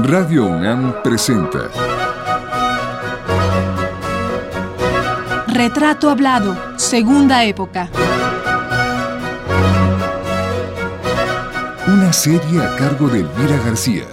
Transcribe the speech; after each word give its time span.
Radio 0.00 0.46
UNAM 0.46 1.02
presenta 1.02 1.68
Retrato 5.48 6.08
Hablado, 6.08 6.56
Segunda 6.76 7.42
Época. 7.42 7.90
Una 11.88 12.12
serie 12.12 12.62
a 12.62 12.76
cargo 12.76 13.08
de 13.08 13.20
Elvira 13.20 13.56
García. 13.64 14.04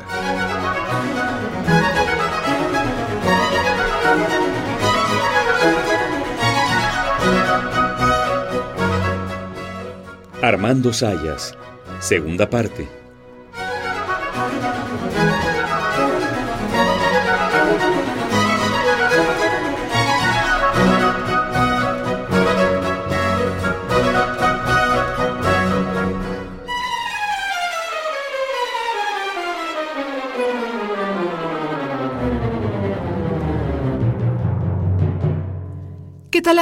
Armando 10.41 10.91
Sayas, 10.91 11.55
segunda 11.99 12.49
parte. 12.49 13.04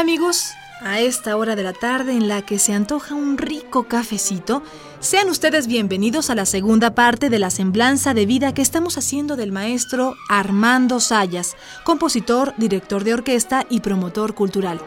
Amigos? 0.03 0.53
A 0.81 0.99
esta 0.99 1.37
hora 1.37 1.55
de 1.55 1.63
la 1.63 1.71
tarde 1.71 2.11
en 2.11 2.27
la 2.27 2.41
que 2.41 2.59
se 2.59 2.73
antoja 2.73 3.15
un 3.15 3.37
rico 3.37 3.87
cafecito, 3.87 4.61
sean 4.99 5.29
ustedes 5.29 5.65
bienvenidos 5.65 6.29
a 6.29 6.35
la 6.35 6.45
segunda 6.45 6.93
parte 6.93 7.29
de 7.29 7.39
la 7.39 7.49
semblanza 7.49 8.13
de 8.13 8.25
vida 8.25 8.53
que 8.53 8.61
estamos 8.61 8.97
haciendo 8.97 9.37
del 9.37 9.53
maestro 9.53 10.15
Armando 10.27 10.99
Sayas, 10.99 11.55
compositor, 11.85 12.53
director 12.57 13.05
de 13.05 13.13
orquesta 13.13 13.65
y 13.69 13.79
promotor 13.79 14.35
cultural. 14.35 14.81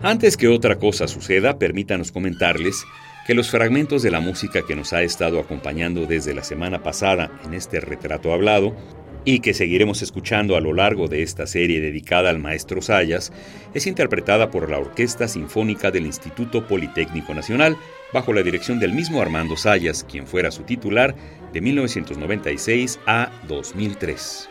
Antes 0.00 0.36
que 0.36 0.46
otra 0.46 0.78
cosa 0.78 1.08
suceda, 1.08 1.58
permítanos 1.58 2.12
comentarles 2.12 2.84
que 3.26 3.34
los 3.34 3.50
fragmentos 3.50 4.02
de 4.02 4.12
la 4.12 4.20
música 4.20 4.62
que 4.64 4.76
nos 4.76 4.92
ha 4.92 5.02
estado 5.02 5.40
acompañando 5.40 6.06
desde 6.06 6.34
la 6.34 6.44
semana 6.44 6.84
pasada 6.84 7.32
en 7.44 7.54
este 7.54 7.80
retrato 7.80 8.32
hablado 8.32 8.76
y 9.24 9.40
que 9.40 9.54
seguiremos 9.54 10.02
escuchando 10.02 10.56
a 10.56 10.60
lo 10.60 10.72
largo 10.72 11.08
de 11.08 11.22
esta 11.22 11.46
serie 11.46 11.80
dedicada 11.80 12.30
al 12.30 12.38
maestro 12.38 12.80
Sayas, 12.80 13.32
es 13.74 13.86
interpretada 13.86 14.50
por 14.50 14.70
la 14.70 14.78
Orquesta 14.78 15.28
Sinfónica 15.28 15.90
del 15.90 16.06
Instituto 16.06 16.66
Politécnico 16.66 17.34
Nacional, 17.34 17.76
bajo 18.12 18.32
la 18.32 18.42
dirección 18.42 18.80
del 18.80 18.92
mismo 18.92 19.20
Armando 19.20 19.56
Sayas, 19.56 20.04
quien 20.04 20.26
fuera 20.26 20.50
su 20.50 20.62
titular 20.62 21.14
de 21.52 21.60
1996 21.60 22.98
a 23.06 23.30
2003. 23.46 24.48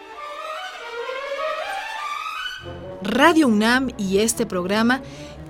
Radio 3.02 3.47
UNAM 3.47 3.90
y 3.97 4.20
este 4.20 4.45
programa 4.45 5.02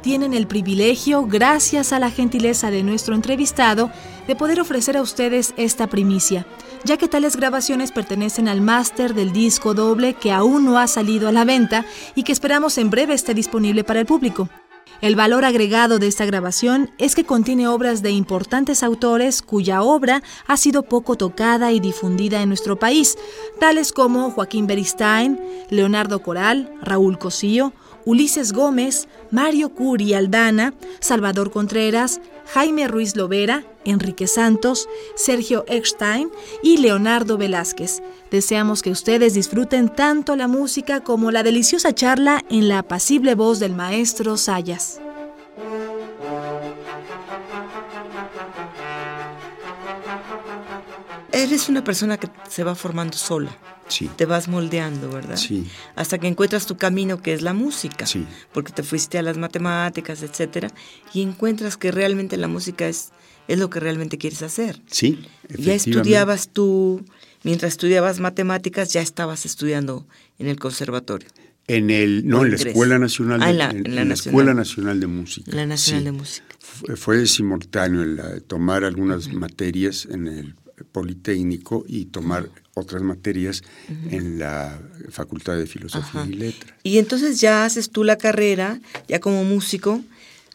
tienen 0.01 0.33
el 0.33 0.47
privilegio, 0.47 1.25
gracias 1.25 1.91
a 1.91 1.99
la 1.99 2.09
gentileza 2.09 2.71
de 2.71 2.83
nuestro 2.83 3.15
entrevistado, 3.15 3.91
de 4.27 4.35
poder 4.35 4.61
ofrecer 4.61 4.95
a 4.95 5.01
ustedes 5.01 5.53
esta 5.57 5.87
primicia, 5.87 6.45
ya 6.83 6.97
que 6.97 7.07
tales 7.07 7.35
grabaciones 7.35 7.91
pertenecen 7.91 8.47
al 8.47 8.61
máster 8.61 9.13
del 9.13 9.31
disco 9.31 9.73
doble 9.73 10.13
que 10.13 10.31
aún 10.31 10.65
no 10.65 10.77
ha 10.77 10.87
salido 10.87 11.27
a 11.27 11.31
la 11.31 11.45
venta 11.45 11.85
y 12.15 12.23
que 12.23 12.31
esperamos 12.31 12.77
en 12.77 12.89
breve 12.89 13.13
esté 13.13 13.33
disponible 13.33 13.83
para 13.83 13.99
el 13.99 14.05
público. 14.05 14.49
El 15.01 15.15
valor 15.15 15.45
agregado 15.45 15.97
de 15.97 16.07
esta 16.07 16.25
grabación 16.25 16.91
es 16.97 17.15
que 17.15 17.23
contiene 17.23 17.69
obras 17.69 18.01
de 18.01 18.11
importantes 18.11 18.83
autores 18.83 19.41
cuya 19.41 19.81
obra 19.81 20.21
ha 20.45 20.57
sido 20.57 20.83
poco 20.83 21.15
tocada 21.15 21.71
y 21.71 21.79
difundida 21.79 22.41
en 22.41 22.49
nuestro 22.49 22.77
país, 22.77 23.17
tales 23.61 23.93
como 23.93 24.29
Joaquín 24.31 24.67
Beristain, 24.67 25.39
Leonardo 25.69 26.21
Coral, 26.21 26.73
Raúl 26.81 27.17
Cosío, 27.17 27.71
Ulises 28.05 28.53
Gómez, 28.53 29.07
Mario 29.31 29.69
Curi 29.69 30.13
Aldana, 30.13 30.73
Salvador 30.99 31.51
Contreras, 31.51 32.21
Jaime 32.53 32.87
Ruiz 32.87 33.15
Lovera, 33.15 33.63
Enrique 33.85 34.27
Santos, 34.27 34.87
Sergio 35.15 35.65
Eckstein 35.67 36.29
y 36.63 36.77
Leonardo 36.77 37.37
Velázquez. 37.37 38.01
Deseamos 38.31 38.81
que 38.81 38.91
ustedes 38.91 39.33
disfruten 39.33 39.89
tanto 39.89 40.35
la 40.35 40.47
música 40.47 41.03
como 41.03 41.31
la 41.31 41.43
deliciosa 41.43 41.93
charla 41.93 42.43
en 42.49 42.67
la 42.67 42.79
apacible 42.79 43.35
voz 43.35 43.59
del 43.59 43.75
maestro 43.75 44.37
Sayas. 44.37 44.99
Eres 51.31 51.69
una 51.69 51.83
persona 51.83 52.17
que 52.17 52.29
se 52.49 52.63
va 52.63 52.75
formando 52.75 53.17
sola. 53.17 53.55
Sí. 53.89 54.09
Te 54.15 54.25
vas 54.25 54.47
moldeando, 54.47 55.09
¿verdad? 55.09 55.35
Sí. 55.35 55.65
Hasta 55.95 56.17
que 56.17 56.27
encuentras 56.27 56.65
tu 56.65 56.77
camino 56.77 57.21
que 57.21 57.33
es 57.33 57.41
la 57.41 57.53
música. 57.53 58.05
Sí. 58.05 58.25
Porque 58.53 58.71
te 58.71 58.83
fuiste 58.83 59.17
a 59.17 59.21
las 59.21 59.37
matemáticas, 59.37 60.21
etcétera, 60.23 60.71
y 61.13 61.21
encuentras 61.21 61.75
que 61.75 61.91
realmente 61.91 62.37
la 62.37 62.47
música 62.47 62.87
es, 62.87 63.09
es 63.47 63.59
lo 63.59 63.69
que 63.69 63.79
realmente 63.79 64.17
quieres 64.17 64.41
hacer. 64.43 64.81
Sí, 64.87 65.25
Ya 65.57 65.73
estudiabas 65.73 66.49
tú, 66.49 67.03
mientras 67.43 67.73
estudiabas 67.73 68.19
matemáticas, 68.19 68.93
ya 68.93 69.01
estabas 69.01 69.45
estudiando 69.45 70.07
en 70.37 70.47
el 70.47 70.57
conservatorio. 70.59 71.27
En 71.67 71.91
el, 71.91 72.27
no, 72.27 72.43
en 72.45 72.51
la. 72.51 72.55
Escuela 72.57 72.97
Nacional 72.97 73.39
de, 73.39 73.45
Ah, 73.45 73.49
en 73.51 73.57
la- 73.59 73.69
en- 73.69 73.77
en 73.77 73.83
la 73.83 73.89
en 73.89 73.95
la 73.95 74.05
Nacional. 74.05 74.29
Escuela 74.39 74.53
Nacional 74.55 74.99
de 74.99 75.07
Música. 75.07 75.51
La 75.51 75.65
Nacional 75.67 76.01
Sí. 76.01 76.05
de 76.05 76.11
Música. 76.11 76.45
Fue, 76.59 76.95
fue 76.95 77.25
simultáneo 77.27 78.01
el 78.03 78.43
tomar 78.47 78.83
algunas 78.83 79.31
materias 79.33 80.07
en 80.09 80.27
el 80.27 80.55
Politécnico 80.91 81.85
y 81.87 82.05
tomar 82.05 82.49
otras 82.73 83.01
materias 83.01 83.63
en 84.09 84.39
la 84.39 84.79
Facultad 85.09 85.57
de 85.57 85.67
Filosofía 85.67 86.21
Ajá. 86.21 86.29
y 86.29 86.33
Letras. 86.33 86.73
Y 86.83 86.97
entonces 86.97 87.39
ya 87.41 87.65
haces 87.65 87.89
tú 87.89 88.03
la 88.03 88.17
carrera, 88.17 88.79
ya 89.07 89.19
como 89.19 89.43
músico, 89.43 90.01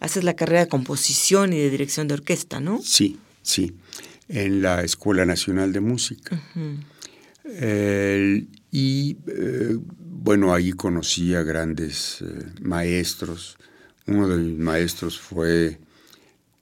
haces 0.00 0.24
la 0.24 0.34
carrera 0.34 0.60
de 0.60 0.68
composición 0.68 1.52
y 1.52 1.58
de 1.58 1.70
dirección 1.70 2.08
de 2.08 2.14
orquesta, 2.14 2.60
¿no? 2.60 2.80
Sí, 2.82 3.18
sí, 3.42 3.74
en 4.28 4.62
la 4.62 4.82
Escuela 4.82 5.24
Nacional 5.26 5.72
de 5.72 5.80
Música. 5.80 6.40
Y 8.74 9.16
eh, 9.28 9.78
bueno, 9.98 10.52
ahí 10.52 10.72
conocí 10.72 11.32
a 11.34 11.42
grandes 11.42 12.22
eh, 12.22 12.46
maestros. 12.60 13.56
Uno 14.06 14.26
de 14.26 14.36
mis 14.36 14.58
maestros 14.58 15.16
fue 15.16 15.78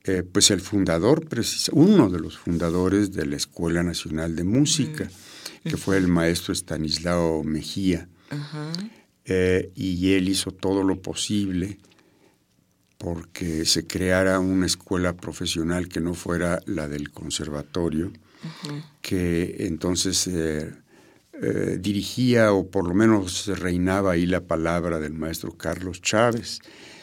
eh, 0.05 0.25
pues 0.25 0.51
el 0.51 0.61
fundador, 0.61 1.29
uno 1.73 2.11
de 2.11 2.19
los 2.19 2.37
fundadores 2.37 3.13
de 3.13 3.25
la 3.25 3.37
Escuela 3.37 3.85
Nacional 3.85 4.35
de 4.35 4.43
Música, 4.43 5.09
que 5.63 5.77
fue 5.77 5.97
el 5.97 6.09
maestro 6.09 6.53
Estanislao 6.53 7.45
Mejía. 7.45 8.09
Eh, 9.25 9.71
y 9.77 10.15
él 10.15 10.29
hizo 10.29 10.51
todo 10.51 10.83
lo 10.83 11.01
posible 11.01 11.79
porque 12.99 13.65
se 13.65 13.87
creara 13.87 14.41
una 14.41 14.67
escuela 14.67 15.17
profesional 15.17 15.89
que 15.89 16.01
no 16.01 16.15
fuera 16.15 16.61
la 16.67 16.89
del 16.89 17.11
conservatorio, 17.11 18.13
que 19.01 19.57
entonces 19.61 20.29
eh, 20.29 20.73
dirigía 21.81 22.53
o 22.53 22.69
por 22.69 22.89
lo 22.89 22.95
menos 22.95 23.47
reinaba 23.59 24.13
ahí 24.13 24.27
la 24.27 24.41
palabra 24.41 24.99
del 24.99 25.15
maestro 25.15 25.57
Carlos 25.57 26.01
Chávez. 26.03 26.61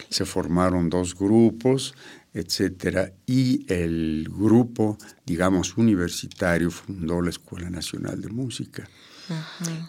Se 0.09 0.25
formaron 0.25 0.89
dos 0.89 1.15
grupos, 1.15 1.93
etcétera, 2.33 3.11
y 3.25 3.65
el 3.71 4.27
grupo, 4.29 4.97
digamos, 5.25 5.77
universitario 5.77 6.69
fundó 6.69 7.21
la 7.21 7.29
Escuela 7.29 7.69
Nacional 7.69 8.21
de 8.21 8.29
Música. 8.29 8.87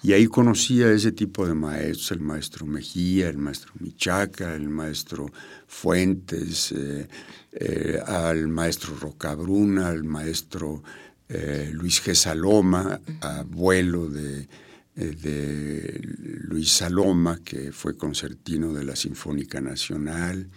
Y 0.03 0.13
ahí 0.13 0.27
conocí 0.27 0.83
a 0.83 0.93
ese 0.93 1.13
tipo 1.13 1.47
de 1.47 1.55
maestros, 1.55 2.13
el 2.13 2.21
maestro 2.21 2.67
Mejía, 2.67 3.29
el 3.29 3.39
maestro 3.39 3.73
Michaca, 3.81 4.55
el 4.55 4.69
maestro 4.69 5.33
Fuentes, 5.67 6.73
eh, 6.73 7.09
eh, 7.53 8.01
al 8.07 8.49
maestro 8.49 8.97
Rocabruna, 8.97 9.89
al 9.89 10.05
maestro 10.05 10.83
eh, 11.29 11.71
Luis 11.73 12.05
G. 12.05 12.15
Saloma, 12.15 13.01
abuelo 13.21 14.09
de, 14.09 14.49
de 14.95 16.01
Luis 16.43 16.71
Saloma, 16.71 17.41
que 17.43 17.73
fue 17.73 17.97
concertino 17.97 18.75
de 18.75 18.85
la 18.85 18.97
Sinfónica 18.97 19.61
Nacional. 19.61 20.51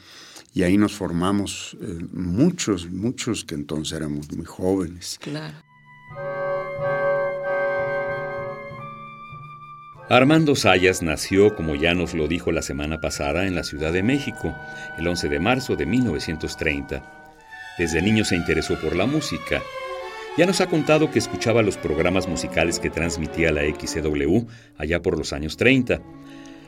Y 0.54 0.64
ahí 0.64 0.78
nos 0.78 0.94
formamos 0.94 1.76
eh, 1.82 2.06
muchos, 2.12 2.90
muchos 2.90 3.44
que 3.44 3.56
entonces 3.56 3.98
éramos 3.98 4.32
muy 4.32 4.46
jóvenes. 4.46 5.20
Claro. 5.22 5.56
Armando 10.10 10.56
Sayas 10.56 11.02
nació, 11.02 11.56
como 11.56 11.76
ya 11.76 11.96
nos 11.96 12.14
lo 12.14 12.28
dijo 12.28 12.52
la 12.52 12.62
semana 12.62 13.02
pasada, 13.02 13.48
en 13.48 13.56
la 13.56 13.64
Ciudad 13.64 13.92
de 13.92 14.04
México, 14.04 14.54
el 14.98 15.08
11 15.08 15.30
de 15.30 15.40
marzo 15.40 15.76
de 15.76 15.88
1930. 15.88 17.24
Desde 17.80 18.02
niño 18.02 18.24
se 18.24 18.36
interesó 18.36 18.80
por 18.80 18.96
la 18.96 19.08
música. 19.08 19.64
Ya 20.38 20.46
nos 20.46 20.62
ha 20.62 20.68
contado 20.68 21.10
que 21.10 21.20
escuchaba 21.20 21.64
los 21.64 21.78
programas 21.78 22.28
musicales 22.28 22.80
que 22.80 22.92
transmitía 22.92 23.52
la 23.52 23.62
XCW 23.62 24.46
allá 24.78 25.02
por 25.02 25.18
los 25.18 25.34
años 25.34 25.58
30. 25.58 26.02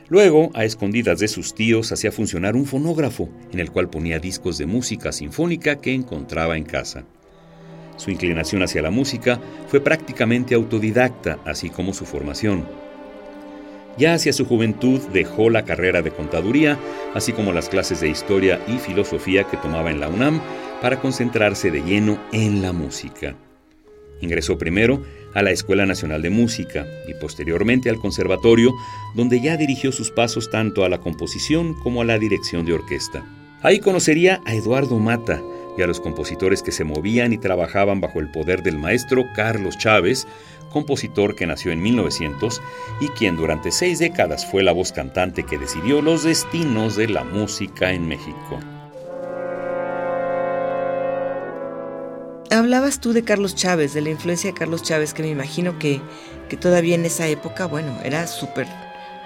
Luego, 0.08 0.50
a 0.54 0.64
escondidas 0.64 1.18
de 1.18 1.26
sus 1.26 1.54
tíos, 1.54 1.90
hacía 1.90 2.12
funcionar 2.12 2.54
un 2.54 2.66
fonógrafo 2.66 3.28
en 3.52 3.58
el 3.58 3.72
cual 3.72 3.90
ponía 3.90 4.20
discos 4.20 4.56
de 4.56 4.66
música 4.66 5.10
sinfónica 5.10 5.80
que 5.80 5.92
encontraba 5.92 6.56
en 6.56 6.64
casa. 6.64 7.04
Su 7.96 8.10
inclinación 8.10 8.62
hacia 8.62 8.82
la 8.82 8.90
música 8.90 9.40
fue 9.68 9.80
prácticamente 9.80 10.54
autodidacta, 10.54 11.40
así 11.44 11.70
como 11.70 11.92
su 11.92 12.04
formación. 12.04 12.66
Ya 13.98 14.12
hacia 14.12 14.32
su 14.32 14.44
juventud 14.44 15.00
dejó 15.12 15.48
la 15.48 15.64
carrera 15.64 16.02
de 16.02 16.10
contaduría, 16.10 16.78
así 17.14 17.32
como 17.32 17.52
las 17.52 17.68
clases 17.68 18.00
de 18.00 18.08
historia 18.08 18.60
y 18.68 18.78
filosofía 18.78 19.44
que 19.44 19.56
tomaba 19.56 19.90
en 19.90 20.00
la 20.00 20.08
UNAM, 20.08 20.40
para 20.82 21.00
concentrarse 21.00 21.70
de 21.70 21.80
lleno 21.80 22.20
en 22.32 22.60
la 22.60 22.72
música. 22.72 23.34
Ingresó 24.20 24.58
primero 24.58 25.02
a 25.34 25.42
la 25.42 25.50
Escuela 25.50 25.86
Nacional 25.86 26.22
de 26.22 26.30
Música 26.30 26.86
y 27.08 27.14
posteriormente 27.14 27.90
al 27.90 27.98
Conservatorio, 27.98 28.72
donde 29.14 29.40
ya 29.40 29.56
dirigió 29.56 29.92
sus 29.92 30.10
pasos 30.10 30.50
tanto 30.50 30.84
a 30.84 30.88
la 30.88 30.98
composición 30.98 31.74
como 31.74 32.02
a 32.02 32.04
la 32.04 32.18
dirección 32.18 32.64
de 32.64 32.74
orquesta. 32.74 33.24
Ahí 33.62 33.80
conocería 33.80 34.40
a 34.44 34.54
Eduardo 34.54 34.98
Mata 34.98 35.42
y 35.76 35.82
a 35.82 35.86
los 35.86 36.00
compositores 36.00 36.62
que 36.62 36.72
se 36.72 36.84
movían 36.84 37.32
y 37.32 37.38
trabajaban 37.38 38.00
bajo 38.00 38.20
el 38.20 38.30
poder 38.30 38.62
del 38.62 38.78
maestro 38.78 39.24
Carlos 39.34 39.76
Chávez, 39.78 40.26
compositor 40.72 41.34
que 41.34 41.46
nació 41.46 41.72
en 41.72 41.82
1900 41.82 42.60
y 43.00 43.08
quien 43.08 43.36
durante 43.36 43.70
seis 43.70 43.98
décadas 43.98 44.46
fue 44.50 44.62
la 44.62 44.72
voz 44.72 44.92
cantante 44.92 45.44
que 45.44 45.58
decidió 45.58 46.02
los 46.02 46.24
destinos 46.24 46.96
de 46.96 47.08
la 47.08 47.24
música 47.24 47.92
en 47.92 48.08
México. 48.08 48.60
Hablabas 52.50 53.00
tú 53.00 53.12
de 53.12 53.22
Carlos 53.22 53.54
Chávez, 53.54 53.94
de 53.94 54.00
la 54.00 54.10
influencia 54.10 54.50
de 54.50 54.58
Carlos 54.58 54.82
Chávez, 54.82 55.14
que 55.14 55.22
me 55.22 55.30
imagino 55.30 55.78
que, 55.78 56.00
que 56.48 56.56
todavía 56.56 56.94
en 56.94 57.04
esa 57.04 57.28
época, 57.28 57.66
bueno, 57.66 57.98
era 58.04 58.26
súper 58.26 58.66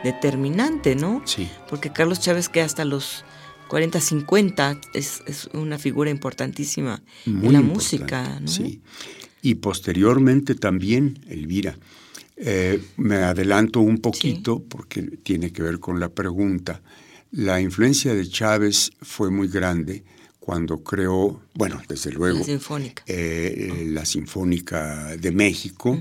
determinante, 0.02 0.94
¿no? 0.94 1.22
Sí. 1.26 1.48
Porque 1.68 1.90
Carlos 1.92 2.20
Chávez 2.20 2.48
que 2.48 2.60
hasta 2.60 2.84
los 2.84 3.24
40, 3.68 4.00
50 4.00 4.80
es, 4.94 5.22
es 5.26 5.48
una 5.52 5.78
figura 5.78 6.10
importantísima 6.10 7.02
en 7.26 7.52
la 7.52 7.60
música, 7.60 8.40
¿no? 8.40 8.48
Sí. 8.48 8.80
Y 9.42 9.56
posteriormente 9.56 10.54
también, 10.54 11.20
Elvira. 11.28 11.78
Eh, 12.36 12.82
me 12.96 13.16
adelanto 13.16 13.80
un 13.80 13.98
poquito 13.98 14.62
porque 14.62 15.02
tiene 15.02 15.52
que 15.52 15.62
ver 15.62 15.78
con 15.78 16.00
la 16.00 16.08
pregunta. 16.08 16.80
La 17.32 17.60
influencia 17.60 18.14
de 18.14 18.26
Chávez 18.26 18.90
fue 19.02 19.30
muy 19.30 19.48
grande 19.48 20.04
cuando 20.50 20.82
creó, 20.82 21.42
bueno, 21.54 21.80
desde 21.88 22.10
luego, 22.10 22.40
La 22.40 22.44
Sinfónica, 22.44 23.04
eh, 23.06 23.84
la 23.86 24.04
Sinfónica 24.04 25.16
de 25.16 25.30
México, 25.30 25.96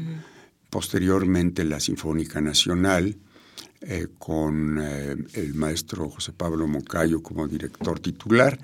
posteriormente 0.71 1.63
la 1.63 1.79
Sinfónica 1.79 2.41
Nacional, 2.41 3.15
eh, 3.81 4.07
con 4.17 4.79
eh, 4.81 5.15
el 5.33 5.53
maestro 5.53 6.09
José 6.09 6.33
Pablo 6.33 6.67
Moncayo 6.67 7.21
como 7.21 7.47
director 7.47 7.99
titular, 7.99 8.57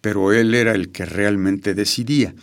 pero 0.00 0.32
él 0.32 0.56
era 0.56 0.72
el 0.72 0.90
que 0.90 1.06
realmente 1.06 1.72
decidía. 1.72 2.34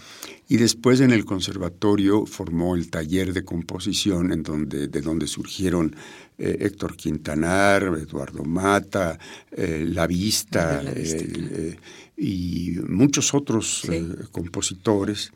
Y 0.48 0.58
después 0.58 1.02
en 1.02 1.12
el 1.12 1.26
conservatorio 1.26 2.26
formó 2.26 2.76
el 2.76 2.90
taller 2.90 3.34
de 3.34 3.44
composición 3.44 4.32
en 4.32 4.44
donde, 4.44 4.88
de 4.88 5.02
donde 5.02 5.28
surgieron 5.28 5.96
eh, 6.38 6.58
Héctor 6.60 6.96
Quintanar, 6.96 7.84
Eduardo 7.84 8.44
Mata, 8.44 9.18
eh, 9.52 9.86
La 9.88 10.06
Vista, 10.06 10.84
La 10.84 10.92
Vista, 10.92 11.24
eh, 11.24 11.28
claro. 11.30 11.82
Y 12.18 12.76
muchos 12.88 13.34
otros 13.34 13.82
Sí. 13.86 13.94
eh, 13.94 14.06
compositores. 14.32 15.32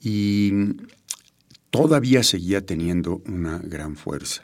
Y 0.00 0.52
todavía 1.70 2.22
seguía 2.22 2.64
teniendo 2.64 3.22
una 3.26 3.58
gran 3.58 3.96
fuerza. 3.96 4.42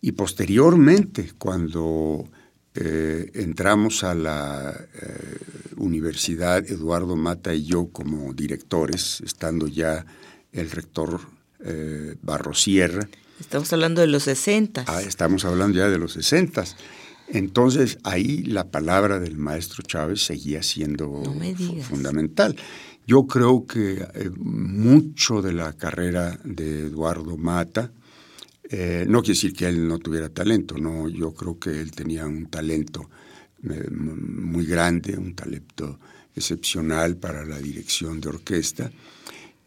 Y 0.00 0.12
posteriormente, 0.12 1.32
cuando 1.38 2.28
eh, 2.74 3.30
entramos 3.34 4.04
a 4.04 4.14
la 4.14 4.74
eh, 5.00 5.38
universidad, 5.76 6.64
Eduardo 6.70 7.16
Mata 7.16 7.54
y 7.54 7.64
yo 7.64 7.88
como 7.88 8.32
directores, 8.34 9.20
estando 9.22 9.66
ya 9.66 10.04
el 10.52 10.70
rector 10.70 11.20
eh, 11.60 12.16
Barro 12.22 12.54
Sierra, 12.54 13.08
Estamos 13.38 13.70
hablando 13.74 14.00
de 14.00 14.06
los 14.06 14.22
60. 14.22 14.84
ah, 14.86 15.02
estamos 15.02 15.44
hablando 15.44 15.76
ya 15.76 15.90
de 15.90 15.98
los 15.98 16.14
60. 16.14 16.64
Entonces 17.28 17.98
ahí 18.04 18.42
la 18.44 18.70
palabra 18.70 19.18
del 19.18 19.36
maestro 19.36 19.82
Chávez 19.82 20.22
seguía 20.22 20.62
siendo 20.62 21.22
No 21.24 21.82
fundamental. 21.82 22.56
Yo 23.06 23.26
creo 23.26 23.66
que 23.66 24.04
eh, 24.14 24.30
mucho 24.36 25.40
de 25.40 25.52
la 25.52 25.72
carrera 25.74 26.38
de 26.44 26.86
Eduardo 26.86 27.36
Mata, 27.36 27.92
eh, 28.68 29.06
no 29.08 29.22
quiere 29.22 29.34
decir 29.34 29.52
que 29.52 29.68
él 29.68 29.86
no 29.86 29.98
tuviera 29.98 30.28
talento, 30.28 30.76
no, 30.76 31.08
yo 31.08 31.32
creo 31.32 31.56
que 31.58 31.80
él 31.80 31.92
tenía 31.92 32.26
un 32.26 32.46
talento 32.46 33.08
eh, 33.62 33.88
muy 33.90 34.66
grande, 34.66 35.16
un 35.16 35.34
talento 35.34 36.00
excepcional 36.34 37.16
para 37.16 37.44
la 37.44 37.58
dirección 37.58 38.20
de 38.20 38.28
orquesta, 38.28 38.90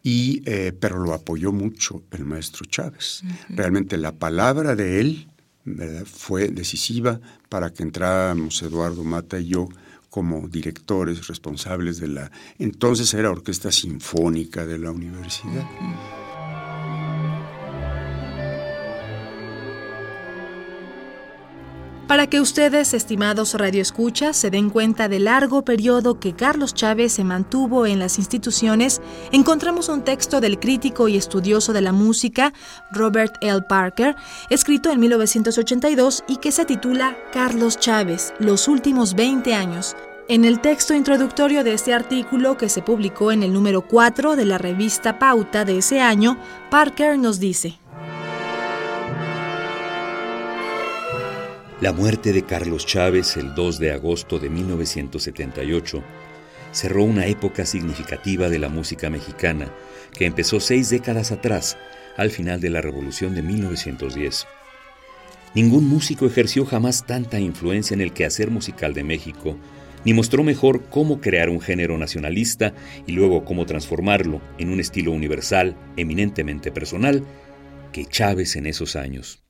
y, 0.02 0.40
pero 0.80 0.98
lo 0.98 1.12
apoyó 1.12 1.52
mucho 1.52 2.04
el 2.12 2.24
maestro 2.24 2.64
Chávez. 2.64 3.22
Realmente 3.50 3.98
la 3.98 4.12
palabra 4.12 4.74
de 4.74 4.98
él 4.98 5.29
fue 6.04 6.48
decisiva 6.48 7.20
para 7.48 7.72
que 7.72 7.82
entráramos 7.82 8.62
Eduardo 8.62 9.04
Mata 9.04 9.38
y 9.38 9.48
yo 9.48 9.68
como 10.08 10.48
directores 10.48 11.26
responsables 11.28 12.00
de 12.00 12.08
la 12.08 12.32
entonces 12.58 13.12
era 13.14 13.30
Orquesta 13.30 13.70
Sinfónica 13.70 14.66
de 14.66 14.78
la 14.78 14.90
universidad. 14.90 15.64
Para 22.10 22.26
que 22.26 22.40
ustedes, 22.40 22.92
estimados 22.92 23.54
radioescuchas, 23.54 24.36
se 24.36 24.50
den 24.50 24.68
cuenta 24.68 25.08
del 25.08 25.26
largo 25.26 25.64
periodo 25.64 26.18
que 26.18 26.32
Carlos 26.32 26.74
Chávez 26.74 27.12
se 27.12 27.22
mantuvo 27.22 27.86
en 27.86 28.00
las 28.00 28.18
instituciones, 28.18 29.00
encontramos 29.30 29.88
un 29.88 30.02
texto 30.02 30.40
del 30.40 30.58
crítico 30.58 31.06
y 31.06 31.16
estudioso 31.16 31.72
de 31.72 31.82
la 31.82 31.92
música 31.92 32.52
Robert 32.90 33.36
L. 33.42 33.62
Parker, 33.62 34.16
escrito 34.48 34.90
en 34.90 34.98
1982 34.98 36.24
y 36.26 36.38
que 36.38 36.50
se 36.50 36.64
titula 36.64 37.16
Carlos 37.32 37.78
Chávez, 37.78 38.34
los 38.40 38.66
últimos 38.66 39.14
20 39.14 39.54
años. 39.54 39.94
En 40.26 40.44
el 40.44 40.60
texto 40.60 40.94
introductorio 40.94 41.62
de 41.62 41.74
este 41.74 41.94
artículo, 41.94 42.56
que 42.56 42.68
se 42.68 42.82
publicó 42.82 43.30
en 43.30 43.44
el 43.44 43.52
número 43.52 43.82
4 43.82 44.34
de 44.34 44.46
la 44.46 44.58
revista 44.58 45.20
Pauta 45.20 45.64
de 45.64 45.78
ese 45.78 46.00
año, 46.00 46.38
Parker 46.70 47.18
nos 47.20 47.38
dice, 47.38 47.79
La 51.80 51.94
muerte 51.94 52.34
de 52.34 52.42
Carlos 52.42 52.84
Chávez 52.84 53.38
el 53.38 53.54
2 53.54 53.78
de 53.78 53.92
agosto 53.92 54.38
de 54.38 54.50
1978 54.50 56.02
cerró 56.72 57.04
una 57.04 57.24
época 57.24 57.64
significativa 57.64 58.50
de 58.50 58.58
la 58.58 58.68
música 58.68 59.08
mexicana 59.08 59.72
que 60.12 60.26
empezó 60.26 60.60
seis 60.60 60.90
décadas 60.90 61.32
atrás, 61.32 61.78
al 62.18 62.30
final 62.30 62.60
de 62.60 62.68
la 62.68 62.82
Revolución 62.82 63.34
de 63.34 63.40
1910. 63.40 64.46
Ningún 65.54 65.88
músico 65.88 66.26
ejerció 66.26 66.66
jamás 66.66 67.06
tanta 67.06 67.40
influencia 67.40 67.94
en 67.94 68.02
el 68.02 68.12
quehacer 68.12 68.50
musical 68.50 68.92
de 68.92 69.04
México, 69.04 69.56
ni 70.04 70.12
mostró 70.12 70.44
mejor 70.44 70.82
cómo 70.90 71.22
crear 71.22 71.48
un 71.48 71.62
género 71.62 71.96
nacionalista 71.96 72.74
y 73.06 73.12
luego 73.12 73.46
cómo 73.46 73.64
transformarlo 73.64 74.42
en 74.58 74.68
un 74.68 74.80
estilo 74.80 75.12
universal, 75.12 75.74
eminentemente 75.96 76.70
personal, 76.70 77.24
que 77.90 78.04
Chávez 78.04 78.56
en 78.56 78.66
esos 78.66 78.96
años 78.96 79.42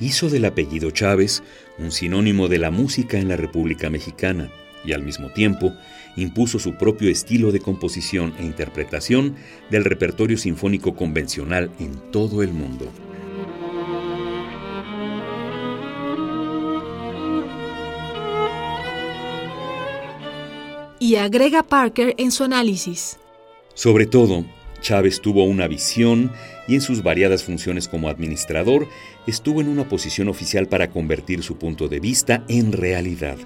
hizo 0.00 0.28
del 0.28 0.44
apellido 0.44 0.90
Chávez 0.90 1.42
un 1.78 1.92
sinónimo 1.92 2.48
de 2.48 2.58
la 2.58 2.70
música 2.70 3.18
en 3.18 3.28
la 3.28 3.36
República 3.36 3.90
Mexicana 3.90 4.50
y 4.84 4.92
al 4.92 5.02
mismo 5.02 5.30
tiempo 5.30 5.72
impuso 6.16 6.58
su 6.58 6.74
propio 6.74 7.10
estilo 7.10 7.52
de 7.52 7.60
composición 7.60 8.34
e 8.38 8.44
interpretación 8.44 9.34
del 9.70 9.84
repertorio 9.84 10.36
sinfónico 10.36 10.94
convencional 10.94 11.70
en 11.78 11.94
todo 12.10 12.42
el 12.42 12.52
mundo. 12.52 12.92
y 21.04 21.16
agrega 21.16 21.62
Parker 21.62 22.14
en 22.16 22.30
su 22.30 22.44
análisis. 22.44 23.18
Sobre 23.74 24.06
todo, 24.06 24.46
Chávez 24.84 25.22
tuvo 25.22 25.44
una 25.44 25.66
visión 25.66 26.30
y 26.68 26.74
en 26.74 26.82
sus 26.82 27.02
variadas 27.02 27.42
funciones 27.42 27.88
como 27.88 28.10
administrador 28.10 28.86
estuvo 29.26 29.62
en 29.62 29.68
una 29.68 29.88
posición 29.88 30.28
oficial 30.28 30.68
para 30.68 30.90
convertir 30.90 31.42
su 31.42 31.56
punto 31.56 31.88
de 31.88 32.00
vista 32.00 32.44
en 32.48 32.70
realidad. 32.70 33.38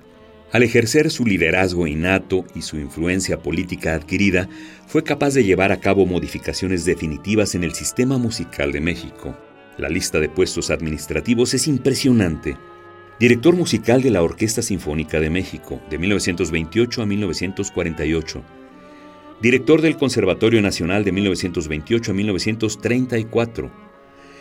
Al 0.50 0.64
ejercer 0.64 1.10
su 1.10 1.24
liderazgo 1.24 1.86
innato 1.86 2.44
y 2.56 2.62
su 2.62 2.78
influencia 2.78 3.38
política 3.38 3.94
adquirida, 3.94 4.48
fue 4.86 5.04
capaz 5.04 5.34
de 5.34 5.44
llevar 5.44 5.70
a 5.70 5.78
cabo 5.78 6.06
modificaciones 6.06 6.84
definitivas 6.84 7.54
en 7.54 7.62
el 7.62 7.72
sistema 7.72 8.18
musical 8.18 8.72
de 8.72 8.80
México. 8.80 9.36
La 9.76 9.88
lista 9.88 10.18
de 10.18 10.28
puestos 10.28 10.70
administrativos 10.70 11.54
es 11.54 11.68
impresionante. 11.68 12.56
Director 13.20 13.54
musical 13.54 14.02
de 14.02 14.10
la 14.10 14.22
Orquesta 14.22 14.62
Sinfónica 14.62 15.20
de 15.20 15.30
México, 15.30 15.80
de 15.88 15.98
1928 15.98 17.02
a 17.02 17.06
1948 17.06 18.57
director 19.40 19.82
del 19.82 19.96
Conservatorio 19.96 20.60
Nacional 20.60 21.04
de 21.04 21.12
1928 21.12 22.10
a 22.10 22.14
1934, 22.14 23.70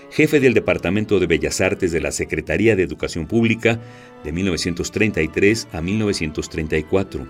jefe 0.10 0.40
del 0.40 0.54
Departamento 0.54 1.20
de 1.20 1.28
Bellas 1.28 1.62
Artes 1.62 1.92
de 1.92 2.02
la 2.02 2.12
Secretaría 2.12 2.76
de 2.76 2.84
Educación 2.84 3.28
Pública 3.28 3.80
de 4.24 4.32
1933 4.32 5.68
a 5.72 5.82
1934, 5.82 7.28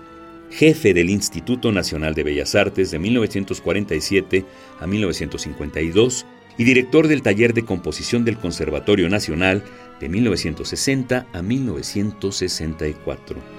jefe 0.50 0.94
del 0.94 1.10
Instituto 1.10 1.70
Nacional 1.70 2.14
de 2.14 2.24
Bellas 2.24 2.54
Artes 2.54 2.90
de 2.90 2.98
1947 2.98 4.44
a 4.80 4.86
1952 4.86 6.26
y 6.56 6.64
director 6.64 7.06
del 7.06 7.22
taller 7.22 7.52
de 7.52 7.64
composición 7.64 8.24
del 8.24 8.38
Conservatorio 8.38 9.08
Nacional 9.10 9.62
de 10.00 10.08
1960 10.08 11.26
a 11.32 11.42
1964. 11.42 13.57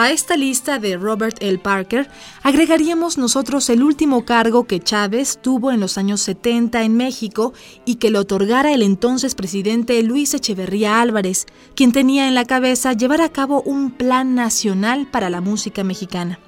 A 0.00 0.10
esta 0.12 0.34
lista 0.34 0.78
de 0.78 0.96
Robert 0.96 1.36
L. 1.42 1.58
Parker 1.58 2.08
agregaríamos 2.42 3.18
nosotros 3.18 3.68
el 3.68 3.82
último 3.82 4.24
cargo 4.24 4.64
que 4.64 4.80
Chávez 4.80 5.38
tuvo 5.42 5.72
en 5.72 5.78
los 5.78 5.98
años 5.98 6.22
70 6.22 6.84
en 6.84 6.96
México 6.96 7.52
y 7.84 7.96
que 7.96 8.10
le 8.10 8.18
otorgara 8.18 8.72
el 8.72 8.80
entonces 8.80 9.34
presidente 9.34 10.02
Luis 10.02 10.32
Echeverría 10.32 11.02
Álvarez, 11.02 11.44
quien 11.74 11.92
tenía 11.92 12.28
en 12.28 12.34
la 12.34 12.46
cabeza 12.46 12.94
llevar 12.94 13.20
a 13.20 13.28
cabo 13.28 13.60
un 13.60 13.90
plan 13.90 14.34
nacional 14.34 15.06
para 15.06 15.28
la 15.28 15.42
música 15.42 15.84
mexicana. 15.84 16.38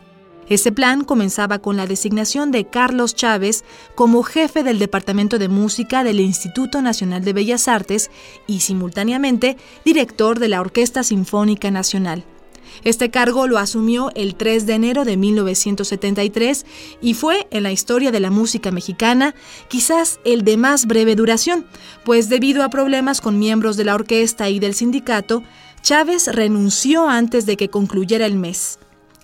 Ese 0.49 0.73
plan 0.73 1.05
comenzaba 1.05 1.59
con 1.59 1.77
la 1.77 1.87
designación 1.87 2.53
de 2.53 2.71
Carlos 2.71 3.15
Chávez 3.15 3.65
como 3.95 4.23
jefe 4.23 4.63
del 4.63 4.79
Departamento 4.79 5.39
de 5.39 5.49
Música 5.49 6.05
del 6.05 6.21
Instituto 6.21 6.81
Nacional 6.81 7.23
de 7.23 7.35
Bellas 7.35 7.69
Artes 7.69 8.11
y 8.47 8.61
simultáneamente 8.61 9.59
director 9.85 10.39
de 10.39 10.49
la 10.49 10.63
Orquesta 10.63 11.03
Sinfónica 11.03 11.71
Nacional. 11.71 12.25
Este 12.85 13.11
cargo 13.11 13.47
lo 13.47 13.59
asumió 13.59 14.11
el 14.15 14.35
3 14.35 14.67
de 14.67 14.73
enero 14.75 15.05
de 15.05 15.17
1973 15.17 16.67
y 17.01 17.15
fue, 17.15 17.47
en 17.51 17.63
la 17.63 17.73
historia 17.73 18.11
de 18.11 18.21
la 18.21 18.31
música 18.31 18.71
mexicana, 18.71 19.35
quizás 19.69 20.21
el 20.25 20.43
de 20.43 20.57
más 20.57 20.87
breve 20.87 21.17
duración, 21.17 21.67
pues 22.05 22.29
debido 22.29 22.63
a 22.63 22.71
problemas 22.71 23.21
con 23.21 23.39
miembros 23.39 23.77
de 23.77 23.85
la 23.85 23.95
orquesta 23.95 24.49
y 24.49 24.59
del 24.59 24.75
sindicato, 24.75 25.43
Chávez 25.83 26.29
renunció 26.29 27.09
antes 27.09 27.45
de 27.47 27.57
que 27.57 27.69
concluyera 27.69 28.27
el 28.27 28.37
mes. 28.37 28.79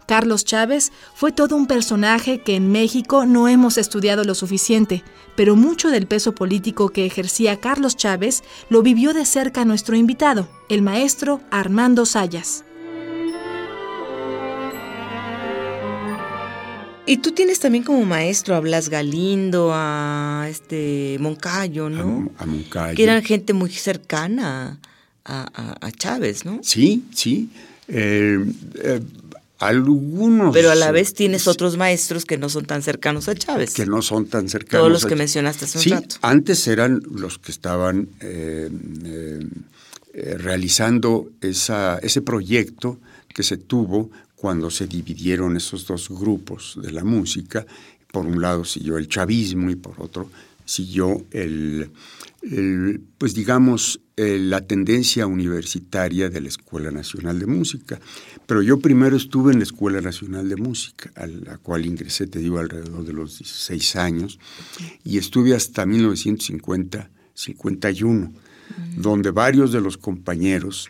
Carlos 0.08 0.46
Chávez 0.46 0.90
fue 1.14 1.32
todo 1.32 1.54
un 1.54 1.66
personaje 1.66 2.40
que 2.40 2.56
en 2.56 2.72
México 2.72 3.26
no 3.26 3.46
hemos 3.46 3.76
estudiado 3.76 4.24
lo 4.24 4.34
suficiente, 4.34 5.04
pero 5.36 5.54
mucho 5.54 5.90
del 5.90 6.06
peso 6.06 6.34
político 6.34 6.88
que 6.88 7.04
ejercía 7.04 7.60
Carlos 7.60 7.94
Chávez 7.94 8.42
lo 8.70 8.80
vivió 8.80 9.12
de 9.12 9.26
cerca 9.26 9.66
nuestro 9.66 9.96
invitado, 9.96 10.48
el 10.70 10.80
maestro 10.80 11.42
Armando 11.50 12.06
Sayas. 12.06 12.64
Y 17.08 17.16
tú 17.16 17.32
tienes 17.32 17.58
también 17.58 17.84
como 17.84 18.04
maestro 18.04 18.54
a 18.54 18.60
Blas 18.60 18.90
Galindo, 18.90 19.70
a 19.72 20.46
este 20.50 21.16
Moncayo, 21.20 21.88
¿no? 21.88 22.30
A, 22.36 22.44
Moncayo. 22.44 22.94
Que 22.94 23.02
eran 23.02 23.24
gente 23.24 23.54
muy 23.54 23.70
cercana 23.70 24.78
a, 25.24 25.90
Chávez, 25.96 26.44
¿no? 26.44 26.60
Sí, 26.62 27.04
sí. 27.14 27.48
Eh, 27.88 28.44
eh, 28.74 29.00
algunos. 29.58 30.52
Pero 30.52 30.70
a 30.70 30.74
la 30.74 30.92
vez 30.92 31.14
tienes 31.14 31.48
otros 31.48 31.78
maestros 31.78 32.26
que 32.26 32.36
no 32.36 32.50
son 32.50 32.66
tan 32.66 32.82
cercanos 32.82 33.26
a 33.28 33.34
Chávez. 33.34 33.72
Que 33.72 33.86
no 33.86 34.02
son 34.02 34.26
tan 34.26 34.50
cercanos. 34.50 34.82
Todos 34.82 34.92
los 34.92 35.06
que 35.06 35.16
mencionaste 35.16 35.64
hace 35.64 35.78
un 35.78 35.84
sí, 35.84 35.90
rato. 35.90 36.16
Antes 36.20 36.68
eran 36.68 37.02
los 37.10 37.38
que 37.38 37.52
estaban 37.52 38.10
eh, 38.20 38.68
realizando 40.12 41.30
esa, 41.40 41.98
ese 42.00 42.20
proyecto 42.20 42.98
que 43.34 43.42
se 43.42 43.56
tuvo 43.56 44.10
cuando 44.38 44.70
se 44.70 44.86
dividieron 44.86 45.56
esos 45.56 45.86
dos 45.86 46.08
grupos 46.08 46.78
de 46.80 46.92
la 46.92 47.02
música. 47.02 47.66
Por 48.12 48.24
un 48.24 48.40
lado 48.40 48.64
siguió 48.64 48.96
el 48.96 49.08
chavismo 49.08 49.68
y 49.68 49.74
por 49.76 50.00
otro 50.00 50.30
siguió 50.64 51.24
el, 51.32 51.90
pues 53.18 53.34
digamos, 53.34 54.00
la 54.16 54.60
tendencia 54.60 55.26
universitaria 55.26 56.30
de 56.30 56.40
la 56.40 56.48
Escuela 56.48 56.90
Nacional 56.90 57.38
de 57.38 57.46
Música. 57.46 58.00
Pero 58.46 58.62
yo 58.62 58.78
primero 58.78 59.16
estuve 59.16 59.52
en 59.52 59.58
la 59.58 59.64
Escuela 59.64 60.00
Nacional 60.00 60.48
de 60.48 60.56
Música, 60.56 61.10
a 61.16 61.26
la 61.26 61.58
cual 61.58 61.84
ingresé, 61.84 62.26
te 62.26 62.38
digo, 62.38 62.58
alrededor 62.58 63.04
de 63.04 63.12
los 63.12 63.38
16 63.38 63.96
años, 63.96 64.38
y 65.04 65.18
estuve 65.18 65.54
hasta 65.54 65.84
1950, 65.84 67.10
51 67.34 68.32
donde 68.96 69.30
varios 69.30 69.72
de 69.72 69.80
los 69.80 69.96
compañeros 69.96 70.88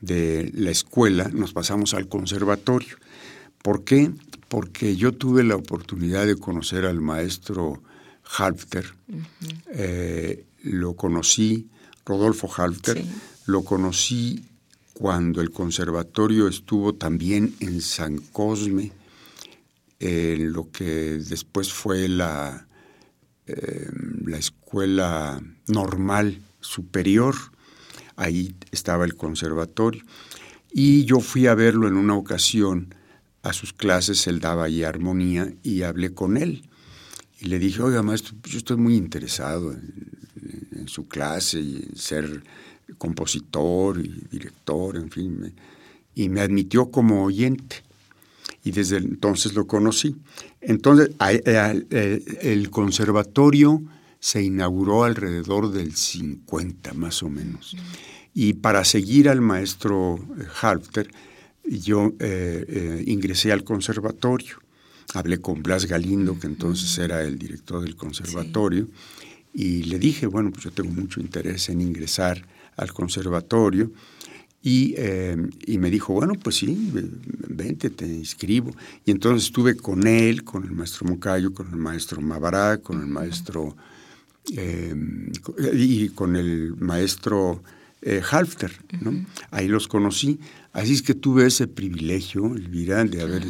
de 0.00 0.50
la 0.54 0.70
escuela 0.70 1.30
nos 1.32 1.52
pasamos 1.52 1.94
al 1.94 2.08
conservatorio. 2.08 2.96
¿Por 3.62 3.84
qué? 3.84 4.10
Porque 4.48 4.96
yo 4.96 5.12
tuve 5.12 5.44
la 5.44 5.56
oportunidad 5.56 6.26
de 6.26 6.36
conocer 6.36 6.84
al 6.84 7.00
maestro 7.00 7.82
Halfter. 8.36 8.84
Eh, 9.72 10.44
lo 10.64 10.94
conocí, 10.94 11.68
Rodolfo 12.04 12.50
Halfter, 12.54 13.02
lo 13.46 13.64
conocí 13.64 14.44
cuando 14.92 15.40
el 15.40 15.50
conservatorio 15.50 16.48
estuvo 16.48 16.94
también 16.94 17.54
en 17.60 17.80
San 17.80 18.18
Cosme, 18.18 18.92
en 19.98 20.52
lo 20.52 20.70
que 20.70 20.84
después 20.84 21.72
fue 21.72 22.08
la, 22.08 22.66
eh, 23.46 23.88
la 24.24 24.38
escuela 24.38 25.40
normal 25.68 26.40
superior, 26.62 27.34
ahí 28.16 28.54
estaba 28.70 29.04
el 29.04 29.16
conservatorio. 29.16 30.02
Y 30.72 31.04
yo 31.04 31.20
fui 31.20 31.46
a 31.46 31.54
verlo 31.54 31.86
en 31.86 31.96
una 31.96 32.16
ocasión 32.16 32.94
a 33.42 33.52
sus 33.52 33.72
clases, 33.72 34.26
él 34.26 34.40
daba 34.40 34.64
ahí 34.64 34.84
armonía 34.84 35.52
y 35.62 35.82
hablé 35.82 36.14
con 36.14 36.36
él. 36.36 36.62
Y 37.40 37.46
le 37.46 37.58
dije, 37.58 37.82
oiga, 37.82 38.02
maestro, 38.02 38.36
yo 38.44 38.58
estoy 38.58 38.76
muy 38.76 38.96
interesado 38.96 39.72
en, 39.72 40.22
su 40.86 41.06
clase 41.06 41.60
y 41.60 41.76
en 41.76 41.96
ser 41.96 42.42
compositor 42.98 44.00
y 44.00 44.24
director, 44.30 44.96
en 44.96 45.10
fin. 45.10 45.54
y 46.14 46.28
me 46.28 46.40
admitió 46.40 46.90
como 46.90 47.24
oyente. 47.24 47.82
Y 48.64 48.70
desde 48.70 48.98
entonces 48.98 49.54
lo 49.54 49.66
conocí. 49.66 50.16
Entonces, 50.60 51.10
el 51.18 52.70
conservatorio 52.70 53.82
se 54.22 54.40
inauguró 54.40 55.02
alrededor 55.02 55.72
del 55.72 55.96
50 55.96 56.94
más 56.94 57.24
o 57.24 57.28
menos. 57.28 57.76
Y 58.32 58.52
para 58.54 58.84
seguir 58.84 59.28
al 59.28 59.40
maestro 59.40 60.14
eh, 60.38 60.44
Halfter, 60.60 61.10
yo 61.64 62.12
eh, 62.20 62.64
eh, 62.68 63.04
ingresé 63.08 63.50
al 63.50 63.64
conservatorio. 63.64 64.58
Hablé 65.12 65.40
con 65.40 65.64
Blas 65.64 65.86
Galindo, 65.86 66.38
que 66.38 66.46
entonces 66.46 66.96
era 66.98 67.24
el 67.24 67.36
director 67.36 67.82
del 67.82 67.96
conservatorio, 67.96 68.88
y 69.52 69.82
le 69.82 69.98
dije, 69.98 70.26
bueno, 70.26 70.52
pues 70.52 70.64
yo 70.64 70.70
tengo 70.70 70.90
mucho 70.90 71.20
interés 71.20 71.68
en 71.68 71.80
ingresar 71.80 72.46
al 72.76 72.92
conservatorio. 72.92 73.90
Y, 74.62 74.94
y, 75.66 75.78
me 75.78 75.90
dijo, 75.90 76.12
bueno, 76.12 76.34
pues 76.34 76.56
sí, 76.56 76.92
vente, 77.48 77.90
te 77.90 78.06
inscribo. 78.06 78.70
Y 79.04 79.10
entonces 79.10 79.46
estuve 79.46 79.74
con 79.76 80.06
él, 80.06 80.44
con 80.44 80.62
el 80.62 80.70
maestro 80.70 81.08
Moncayo, 81.08 81.52
con 81.52 81.68
el 81.70 81.76
maestro 81.76 82.22
Mabará, 82.22 82.78
con 82.78 83.00
el 83.00 83.08
maestro 83.08 83.76
eh, 84.50 84.94
y 85.74 86.08
con 86.10 86.36
el 86.36 86.74
maestro 86.76 87.62
eh, 88.00 88.20
Halfter, 88.28 88.72
¿no? 89.00 89.24
Ahí 89.50 89.68
los 89.68 89.86
conocí. 89.86 90.40
Así 90.72 90.94
es 90.94 91.02
que 91.02 91.14
tuve 91.14 91.46
ese 91.46 91.68
privilegio, 91.68 92.54
Elvira, 92.54 93.04
de 93.04 93.22
haber 93.22 93.46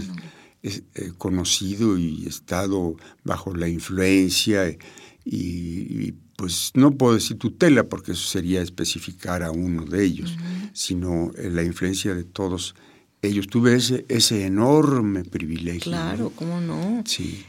eh, 0.62 0.82
conocido 1.16 1.96
y 1.96 2.26
estado 2.26 2.96
bajo 3.25 3.54
la 3.54 3.68
influencia 3.68 4.76
y, 5.25 6.12
pues 6.37 6.72
no 6.75 6.96
puedo 6.96 7.14
decir 7.14 7.38
tutela 7.38 7.84
porque 7.84 8.12
eso 8.12 8.26
sería 8.26 8.62
especificar 8.62 9.42
a 9.44 9.52
uno 9.52 9.84
de 9.84 10.04
ellos, 10.04 10.37
sino 10.72 11.30
la 11.37 11.62
influencia 11.62 12.14
de 12.14 12.25
todos 12.25 12.75
ellos. 13.22 13.46
Tuve 13.46 13.76
ese, 13.76 14.04
ese 14.08 14.44
enorme 14.44 15.25
privilegio. 15.25 15.92
Claro, 15.92 16.32
¿cómo 16.34 16.61
no? 16.61 17.02
Sí. 17.06 17.44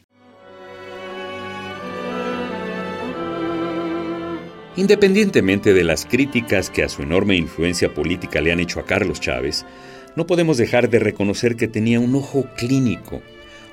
Independientemente 4.75 5.71
de 5.71 5.83
las 5.83 6.05
críticas 6.05 6.71
que 6.71 6.83
a 6.83 6.89
su 6.89 7.03
enorme 7.03 7.35
influencia 7.35 7.93
política 7.93 8.41
le 8.41 8.51
han 8.51 8.59
hecho 8.59 8.79
a 8.79 8.85
Carlos 8.85 9.21
Chávez, 9.21 9.67
no 10.15 10.25
podemos 10.25 10.57
dejar 10.57 10.89
de 10.89 10.97
reconocer 10.97 11.55
que 11.55 11.67
tenía 11.67 11.99
un 11.99 12.15
ojo 12.15 12.47
clínico, 12.57 13.21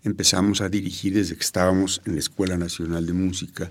empezamos 0.05 0.61
a 0.61 0.69
dirigir 0.69 1.15
desde 1.15 1.35
que 1.35 1.43
estábamos 1.43 2.01
en 2.05 2.15
la 2.15 2.21
Escuela 2.21 2.57
Nacional 2.57 3.07
de 3.07 3.13
Música, 3.13 3.71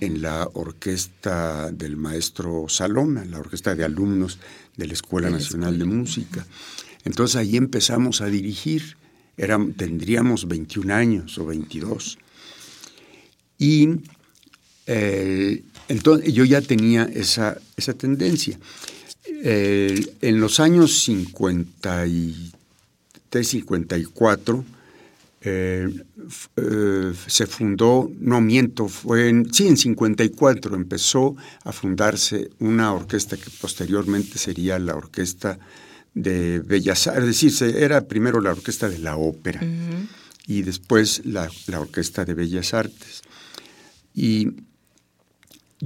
en 0.00 0.20
la 0.20 0.48
orquesta 0.54 1.70
del 1.70 1.96
maestro 1.96 2.66
Salona, 2.68 3.24
la 3.24 3.38
orquesta 3.38 3.74
de 3.74 3.84
alumnos 3.84 4.38
de 4.76 4.86
la 4.86 4.94
Escuela 4.94 5.30
Nacional 5.30 5.78
de 5.78 5.84
Música. 5.84 6.46
Entonces 7.04 7.36
ahí 7.36 7.56
empezamos 7.56 8.20
a 8.20 8.26
dirigir, 8.26 8.96
tendríamos 9.76 10.48
21 10.48 10.92
años 10.92 11.38
o 11.38 11.46
22. 11.46 12.18
Y 13.58 14.00
entonces 15.88 16.34
yo 16.34 16.44
ya 16.44 16.60
tenía 16.60 17.04
esa, 17.04 17.58
esa 17.76 17.94
tendencia. 17.94 18.58
En 19.48 20.40
los 20.40 20.58
años 20.58 21.04
53, 21.04 23.48
54, 23.48 24.64
eh, 25.48 25.88
eh, 26.56 27.12
se 27.28 27.46
fundó, 27.46 28.10
no 28.18 28.40
miento, 28.40 28.88
fue 28.88 29.28
en, 29.28 29.54
sí, 29.54 29.68
en 29.68 29.76
54 29.76 30.74
empezó 30.74 31.36
a 31.62 31.70
fundarse 31.70 32.50
una 32.58 32.92
orquesta 32.92 33.36
que 33.36 33.48
posteriormente 33.60 34.38
sería 34.38 34.76
la 34.80 34.96
orquesta 34.96 35.56
de 36.14 36.58
Bellas 36.58 37.06
Artes, 37.06 37.22
es 37.22 37.60
decir, 37.60 37.76
era 37.76 38.08
primero 38.08 38.40
la 38.40 38.50
orquesta 38.50 38.88
de 38.88 38.98
la 38.98 39.16
ópera 39.16 39.60
y 40.48 40.62
después 40.62 41.24
la, 41.24 41.48
la 41.68 41.78
orquesta 41.78 42.24
de 42.24 42.34
Bellas 42.34 42.74
Artes. 42.74 43.22
Y 44.12 44.48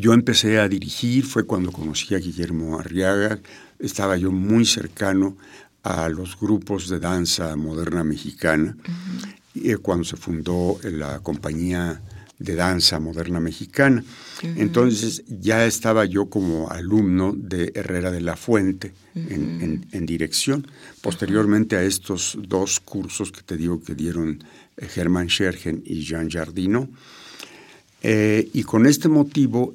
yo 0.00 0.14
empecé 0.14 0.58
a 0.58 0.68
dirigir, 0.68 1.24
fue 1.24 1.44
cuando 1.44 1.70
conocí 1.70 2.14
a 2.14 2.18
Guillermo 2.18 2.78
Arriaga, 2.78 3.38
estaba 3.78 4.16
yo 4.16 4.32
muy 4.32 4.64
cercano 4.64 5.36
a 5.82 6.08
los 6.08 6.38
grupos 6.38 6.88
de 6.88 6.98
danza 6.98 7.54
moderna 7.56 8.02
mexicana 8.04 8.76
eh, 9.54 9.76
cuando 9.76 10.04
se 10.04 10.16
fundó 10.16 10.78
la 10.82 11.20
compañía 11.20 12.00
de 12.38 12.54
danza 12.54 12.98
moderna 12.98 13.38
mexicana. 13.38 14.02
Entonces 14.42 15.22
ya 15.28 15.66
estaba 15.66 16.06
yo 16.06 16.30
como 16.30 16.70
alumno 16.70 17.34
de 17.36 17.70
Herrera 17.74 18.10
de 18.10 18.22
la 18.22 18.36
Fuente 18.36 18.94
en, 19.14 20.06
dirección. 20.06 20.66
Posteriormente 21.02 21.76
a 21.76 21.82
estos 21.82 22.38
dos 22.40 22.80
cursos 22.80 23.30
que 23.30 23.42
te 23.42 23.58
digo 23.58 23.82
que 23.82 23.94
dieron 23.94 24.42
eh, 24.76 24.86
Germán 24.88 25.28
Schergen 25.28 25.82
y 25.84 26.00
Jean 26.02 26.30
Jardino. 26.30 26.88
Eh, 28.02 28.48
y 28.52 28.62
con 28.62 28.86
este 28.86 29.08
motivo 29.08 29.74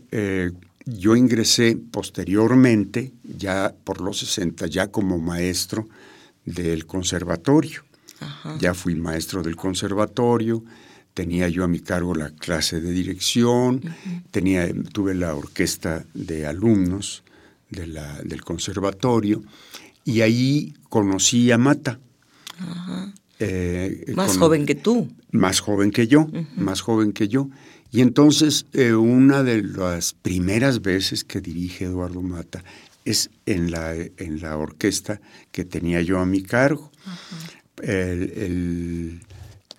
yo 0.85 1.15
ingresé 1.15 1.77
posteriormente, 1.91 3.11
ya 3.23 3.73
por 3.83 4.01
los 4.01 4.19
60, 4.19 4.67
ya 4.67 4.88
como 4.88 5.17
maestro 5.17 5.88
del 6.45 6.85
conservatorio. 6.85 7.83
Ya 8.59 8.73
fui 8.73 8.95
maestro 8.95 9.43
del 9.43 9.55
conservatorio, 9.55 10.63
tenía 11.13 11.49
yo 11.49 11.63
a 11.63 11.67
mi 11.67 11.79
cargo 11.79 12.15
la 12.15 12.31
clase 12.31 12.79
de 12.79 12.91
dirección, 12.91 13.81
tenía, 14.31 14.69
tuve 14.93 15.13
la 15.13 15.35
orquesta 15.35 16.05
de 16.13 16.45
alumnos 16.45 17.23
de 17.69 17.88
la, 17.88 18.21
del 18.23 18.41
conservatorio 18.41 19.43
y 20.05 20.21
ahí 20.21 20.73
conocí 20.89 21.51
a 21.51 21.57
Mata. 21.57 21.99
Eh, 23.39 24.13
más 24.15 24.38
joven 24.38 24.65
que 24.65 24.76
tú. 24.76 25.10
Más 25.32 25.60
joven 25.60 25.91
que 25.91 26.08
yo, 26.08 26.28
más 26.56 26.82
joven 26.82 27.12
que 27.12 27.28
yo. 27.28 27.50
Y 27.91 28.02
entonces 28.02 28.65
eh, 28.74 28.93
una 28.93 29.43
de 29.43 29.63
las 29.63 30.13
primeras 30.13 30.82
veces 30.82 31.24
que 31.24 31.41
dirige 31.41 31.86
Eduardo 31.86 32.21
Mata 32.21 32.63
es 33.04 33.30
en 33.45 33.71
la, 33.71 33.93
en 33.93 34.41
la 34.41 34.58
orquesta 34.58 35.21
que 35.52 35.65
tenía 35.65 36.02
yo 36.02 36.19
a 36.19 36.26
mi 36.26 36.41
cargo 36.41 36.91
él, 37.82 39.21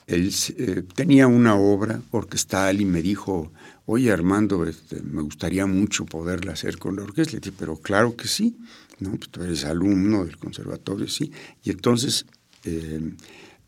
eh, 0.06 0.82
tenía 0.94 1.26
una 1.26 1.54
obra 1.56 2.00
orquestal 2.10 2.80
y 2.80 2.84
me 2.84 3.02
dijo, 3.02 3.52
oye 3.86 4.12
Armando, 4.12 4.64
este, 4.66 5.02
me 5.02 5.22
gustaría 5.22 5.66
mucho 5.66 6.04
poderla 6.04 6.52
hacer 6.52 6.78
con 6.78 6.96
la 6.96 7.02
orquesta. 7.02 7.34
Le 7.34 7.40
dije, 7.40 7.56
pero 7.58 7.76
claro 7.76 8.16
que 8.16 8.28
sí, 8.28 8.56
¿no? 9.00 9.10
Pues 9.10 9.30
tú 9.30 9.42
eres 9.42 9.64
alumno 9.64 10.24
del 10.24 10.36
conservatorio, 10.38 11.08
sí. 11.08 11.32
Y 11.64 11.70
entonces 11.70 12.26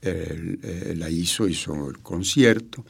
la 0.03 1.11
hizo, 1.11 1.49
hizo 1.49 1.91
el 1.91 1.99
concierto. 1.99 2.85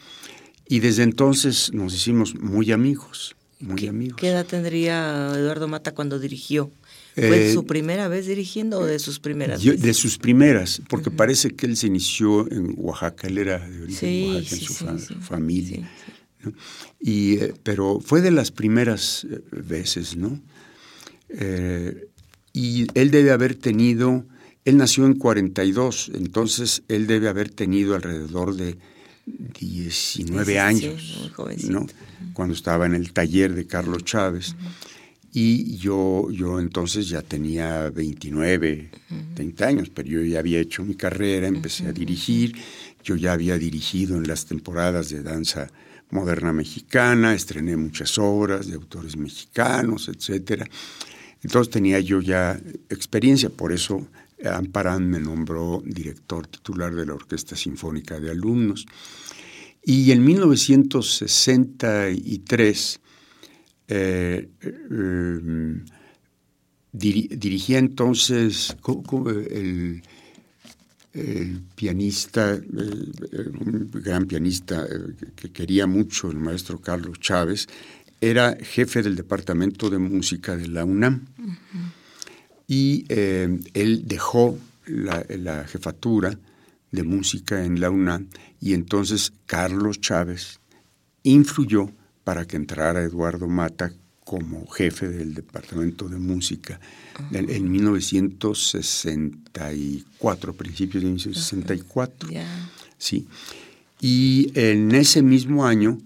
Y 0.69 0.81
desde 0.81 1.03
entonces 1.03 1.73
nos 1.73 1.95
hicimos 1.95 2.35
muy 2.35 2.73
amigos, 2.73 3.35
muy 3.59 3.87
amigos. 3.87 4.21
¿Qué 4.21 4.29
edad 4.29 4.45
tendría 4.45 5.33
Eduardo 5.35 5.67
Mata 5.67 5.95
cuando 5.95 6.19
dirigió? 6.19 6.71
¿Fue 7.15 7.51
eh, 7.51 7.53
su 7.53 7.67
primera 7.67 8.07
vez 8.07 8.27
dirigiendo 8.27 8.81
o 8.81 8.87
de 8.87 8.99
sus 8.99 9.19
primeras? 9.19 9.63
de 9.63 9.95
sus 9.95 10.19
primeras, 10.19 10.81
porque 10.89 11.11
parece 11.11 11.51
que 11.51 11.67
él 11.67 11.77
se 11.77 11.89
inició 11.89 12.51
en 12.53 12.75
Oaxaca, 12.77 13.27
él 13.27 13.39
era 13.39 13.59
de 13.59 13.83
origen 13.83 14.35
Oaxaca 14.35 14.91
en 14.93 15.01
su 15.01 15.15
familia. 15.17 15.91
Y, 17.01 17.39
eh, 17.39 17.55
pero 17.65 17.99
fue 17.99 18.21
de 18.21 18.31
las 18.31 18.53
primeras 18.53 19.27
eh, 19.29 19.43
veces, 19.51 20.17
¿no? 20.17 20.41
y 22.55 22.87
él 22.95 23.11
debe 23.11 23.33
haber 23.33 23.55
tenido, 23.55 24.25
él 24.69 24.77
nació 24.77 25.07
en 25.07 25.15
42, 25.15 26.11
entonces 26.15 26.83
él 26.89 27.07
debe 27.07 27.29
haber 27.29 27.49
tenido 27.49 27.95
alrededor 27.95 28.55
de 28.55 28.77
19 29.25 30.59
años, 30.59 31.33
¿no? 31.71 31.87
Cuando 32.35 32.53
estaba 32.55 32.85
en 32.85 32.95
el 32.95 33.15
taller 33.15 33.55
de 33.55 33.67
Carlos 33.67 34.05
Chávez. 34.05 34.57
Y 35.33 35.79
yo, 35.79 36.31
yo 36.31 36.61
entonces 36.61 37.09
ya 37.09 37.23
tenía 37.23 37.89
29, 37.89 38.91
30 39.35 39.67
años, 39.67 39.89
pero 39.89 40.07
yo 40.07 40.23
ya 40.23 40.41
había 40.41 40.61
hecho 40.61 40.85
mi 40.85 40.95
carrera, 40.95 41.49
empecé 41.49 41.87
a 41.87 41.93
dirigir, 41.93 42.55
yo 43.03 43.17
ya 43.17 43.33
había 43.33 43.57
dirigido 43.57 44.19
en 44.19 44.29
las 44.29 44.45
temporadas 44.45 45.09
de 45.09 45.23
danza 45.23 45.69
moderna 46.11 46.53
mexicana, 46.53 47.33
estrené 47.33 47.75
muchas 47.79 48.19
obras 48.19 48.67
de 48.67 48.75
autores 48.75 49.17
mexicanos, 49.17 50.09
etcétera. 50.09 50.69
Entonces 51.43 51.73
tenía 51.73 52.01
yo 52.01 52.21
ya 52.21 52.61
experiencia, 52.91 53.49
por 53.49 53.73
eso 53.73 54.07
Amparán 54.45 55.09
me 55.09 55.19
nombró 55.19 55.83
director 55.85 56.47
titular 56.47 56.95
de 56.95 57.07
la 57.07 57.15
Orquesta 57.15 57.57
Sinfónica 57.57 58.21
de 58.21 58.31
Alumnos. 58.31 58.87
Y 59.83 60.13
en 60.13 60.25
1963 60.25 63.01
eh, 63.89 64.49
eh, 64.61 65.81
dirigía 66.93 67.79
entonces 67.79 68.77
el, 69.51 70.03
pianista, 71.75 72.55
un 72.55 73.91
gran 73.93 74.27
pianista 74.27 74.85
eh, 74.85 75.15
que 75.35 75.51
quería 75.51 75.87
mucho, 75.87 76.31
el 76.31 76.39
maestro 76.39 76.81
Carlos 76.81 77.19
Chávez, 77.19 77.67
era 78.21 78.57
jefe 78.61 79.03
del 79.03 79.17
departamento 79.17 79.89
de 79.89 79.99
música 79.99 80.57
de 80.57 80.69
la 80.69 80.85
UNAM. 80.85 81.27
Y 82.69 83.07
él 83.09 84.03
dejó 84.05 84.59
la, 84.89 85.65
jefatura 85.65 86.39
de 86.91 87.03
música 87.03 87.65
en 87.65 87.81
la 87.81 87.89
UNAM 87.91 88.29
y 88.61 88.75
entonces 88.75 89.33
Carlos 89.47 90.01
Chávez 90.01 90.61
influyó 91.23 91.91
para 92.25 92.45
que 92.47 92.57
entrara 92.57 93.03
Eduardo 93.03 93.47
Mata 93.49 93.93
como 94.25 94.67
jefe 94.67 95.09
del 95.09 95.35
departamento 95.35 96.09
de 96.09 96.19
música 96.19 96.81
en, 97.33 97.71
1964, 97.71 100.53
principios 100.53 101.03
de 101.03 101.09
1964. 101.09 102.29
Sí. 102.99 103.27
Y 104.01 104.53
en 104.55 104.95
ese 104.95 105.23
mismo 105.23 105.67
año, 105.67 105.99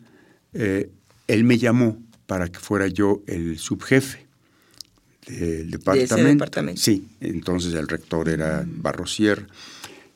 eh, 0.53 0.91
él 1.27 1.43
me 1.45 1.59
llamó 1.59 2.01
para 2.27 2.49
que 2.49 2.61
fuera 2.61 2.87
yo 2.87 3.23
el 3.27 3.59
subjefe 3.59 4.29
del 5.27 5.71
departamento. 5.71 6.81
Sí, 6.81 7.07
entonces 7.21 7.75
el 7.75 7.89
rector 7.89 8.29
era 8.29 8.63
mm. 8.63 8.83
Barrosier 8.83 9.47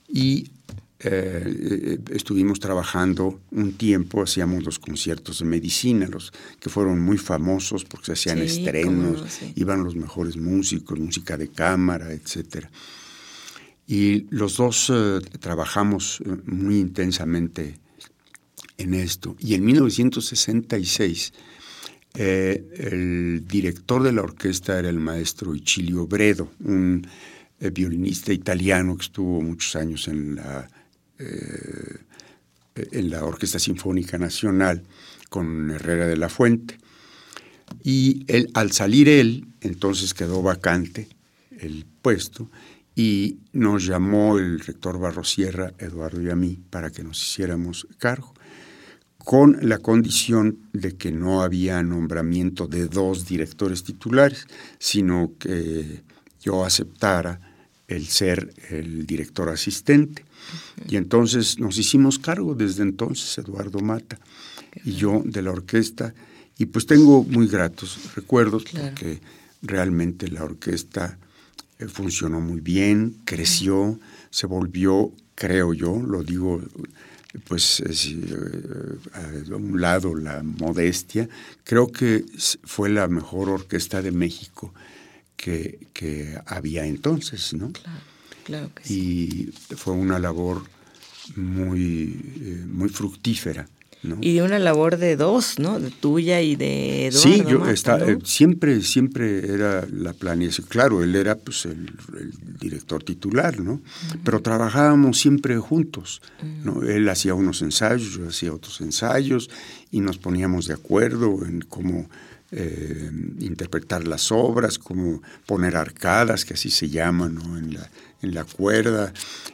y 0.08 0.50
eh, 0.98 1.98
estuvimos 2.10 2.58
trabajando 2.58 3.40
un 3.50 3.74
tiempo, 3.74 4.22
hacíamos 4.22 4.64
los 4.64 4.78
conciertos 4.78 5.40
de 5.40 5.44
medicina, 5.44 6.08
los 6.08 6.32
que 6.58 6.70
fueron 6.70 7.00
muy 7.00 7.18
famosos 7.18 7.84
porque 7.84 8.06
se 8.06 8.12
hacían 8.12 8.38
estrenos, 8.38 9.22
iban 9.56 9.84
los 9.84 9.94
mejores 9.94 10.36
músicos, 10.36 10.98
música 10.98 11.36
de 11.36 11.48
cámara, 11.48 12.12
etcétera. 12.12 12.70
Y 13.86 14.26
los 14.30 14.56
dos 14.56 14.90
eh, 14.92 15.20
trabajamos 15.38 16.22
eh, 16.24 16.34
muy 16.46 16.78
intensamente 16.78 17.78
en 18.78 18.94
esto. 18.94 19.36
Y 19.38 19.54
en 19.54 19.64
1966 19.64 21.32
el 22.16 23.44
director 23.46 24.02
de 24.02 24.12
la 24.12 24.22
orquesta 24.22 24.78
era 24.78 24.88
el 24.88 24.98
maestro 24.98 25.54
Icilio 25.54 26.06
Bredo, 26.06 26.50
un 26.60 27.06
violinista 27.72 28.32
italiano 28.32 28.96
que 28.96 29.04
estuvo 29.04 29.40
muchos 29.40 29.76
años 29.76 30.08
en 30.08 30.36
la 30.36 30.68
eh, 31.18 32.06
en 32.76 33.10
la 33.10 33.24
Orquesta 33.24 33.58
Sinfónica 33.58 34.18
Nacional 34.18 34.82
con 35.30 35.70
Herrera 35.70 36.06
de 36.06 36.16
la 36.16 36.28
Fuente. 36.28 36.78
Y 37.82 38.24
él, 38.28 38.50
al 38.54 38.72
salir 38.72 39.08
él, 39.08 39.46
entonces 39.60 40.14
quedó 40.14 40.42
vacante 40.42 41.08
el 41.58 41.86
puesto 42.02 42.50
y 42.94 43.38
nos 43.52 43.86
llamó 43.86 44.38
el 44.38 44.60
rector 44.60 44.98
Barrosierra, 44.98 45.72
Eduardo 45.78 46.20
y 46.22 46.30
a 46.30 46.36
mí, 46.36 46.58
para 46.70 46.90
que 46.90 47.02
nos 47.02 47.22
hiciéramos 47.22 47.86
cargo, 47.98 48.34
con 49.26 49.58
la 49.68 49.78
condición 49.78 50.56
de 50.72 50.96
que 50.96 51.10
no 51.10 51.42
había 51.42 51.82
nombramiento 51.82 52.68
de 52.68 52.86
dos 52.86 53.26
directores 53.26 53.82
titulares, 53.82 54.46
sino 54.78 55.32
que 55.36 56.04
yo 56.40 56.64
aceptara 56.64 57.40
el 57.88 58.06
ser 58.06 58.54
el 58.70 59.04
director 59.04 59.48
asistente. 59.48 60.24
Y 60.88 60.94
entonces 60.94 61.58
nos 61.58 61.76
hicimos 61.76 62.20
cargo 62.20 62.54
desde 62.54 62.84
entonces, 62.84 63.36
Eduardo 63.38 63.80
Mata 63.80 64.16
y 64.84 64.92
yo, 64.92 65.22
de 65.24 65.42
la 65.42 65.50
orquesta. 65.50 66.14
Y 66.56 66.66
pues 66.66 66.86
tengo 66.86 67.24
muy 67.24 67.48
gratos 67.48 67.98
recuerdos 68.14 68.62
porque 68.70 69.20
realmente 69.60 70.28
la 70.28 70.44
orquesta 70.44 71.18
eh, 71.80 71.86
funcionó 71.88 72.40
muy 72.40 72.60
bien, 72.60 73.16
creció, 73.24 73.98
se 74.30 74.46
volvió, 74.46 75.10
creo 75.34 75.74
yo, 75.74 75.98
lo 75.98 76.22
digo 76.22 76.62
pues 77.46 77.80
eh, 77.80 78.98
a 79.12 79.56
un 79.56 79.80
lado 79.80 80.14
la 80.14 80.42
modestia, 80.42 81.28
creo 81.64 81.90
que 81.90 82.24
fue 82.64 82.88
la 82.88 83.08
mejor 83.08 83.50
orquesta 83.50 84.02
de 84.02 84.12
México 84.12 84.72
que, 85.36 85.88
que 85.92 86.38
había 86.46 86.86
entonces, 86.86 87.54
¿no? 87.54 87.72
Claro. 87.72 88.16
Claro 88.46 88.70
que 88.72 88.84
sí. 88.84 89.52
Y 89.68 89.74
fue 89.74 89.92
una 89.92 90.20
labor 90.20 90.62
muy, 91.34 92.16
eh, 92.40 92.64
muy 92.64 92.88
fructífera. 92.88 93.68
¿No? 94.06 94.18
Y 94.20 94.34
de 94.34 94.42
una 94.42 94.58
labor 94.58 94.96
de 94.96 95.16
dos, 95.16 95.58
¿no? 95.58 95.80
De 95.80 95.90
tuya 95.90 96.40
y 96.40 96.56
de 96.56 97.08
Eduardo. 97.08 97.20
Sí, 97.20 97.44
yo 97.48 97.68
eh, 97.68 98.18
siempre, 98.24 98.80
siempre 98.82 99.52
era 99.52 99.86
la 99.92 100.12
planeación. 100.12 100.66
Claro, 100.68 101.02
él 101.02 101.14
era 101.14 101.36
pues 101.36 101.66
el, 101.66 101.90
director 102.60 103.02
titular, 103.02 103.60
¿no? 103.60 103.80
Pero 104.24 104.40
trabajábamos 104.40 105.18
siempre 105.18 105.56
juntos, 105.58 106.22
¿no? 106.64 106.82
Él 106.82 107.08
hacía 107.08 107.34
unos 107.34 107.62
ensayos, 107.62 108.14
yo 108.14 108.28
hacía 108.28 108.52
otros 108.52 108.80
ensayos 108.80 109.50
y 109.90 110.00
nos 110.00 110.18
poníamos 110.18 110.66
de 110.66 110.74
acuerdo 110.74 111.44
en 111.44 111.60
cómo 111.60 112.08
eh, 112.52 113.10
interpretar 113.40 114.06
las 114.06 114.30
obras, 114.30 114.78
cómo 114.78 115.20
poner 115.46 115.76
arcadas, 115.76 116.44
que 116.44 116.54
así 116.54 116.70
se 116.70 116.88
llaman, 116.88 117.34
¿no? 117.34 117.58
En 117.58 117.74
la, 117.74 117.90
en 118.22 118.34
la 118.34 118.44
cuerda 118.44 119.12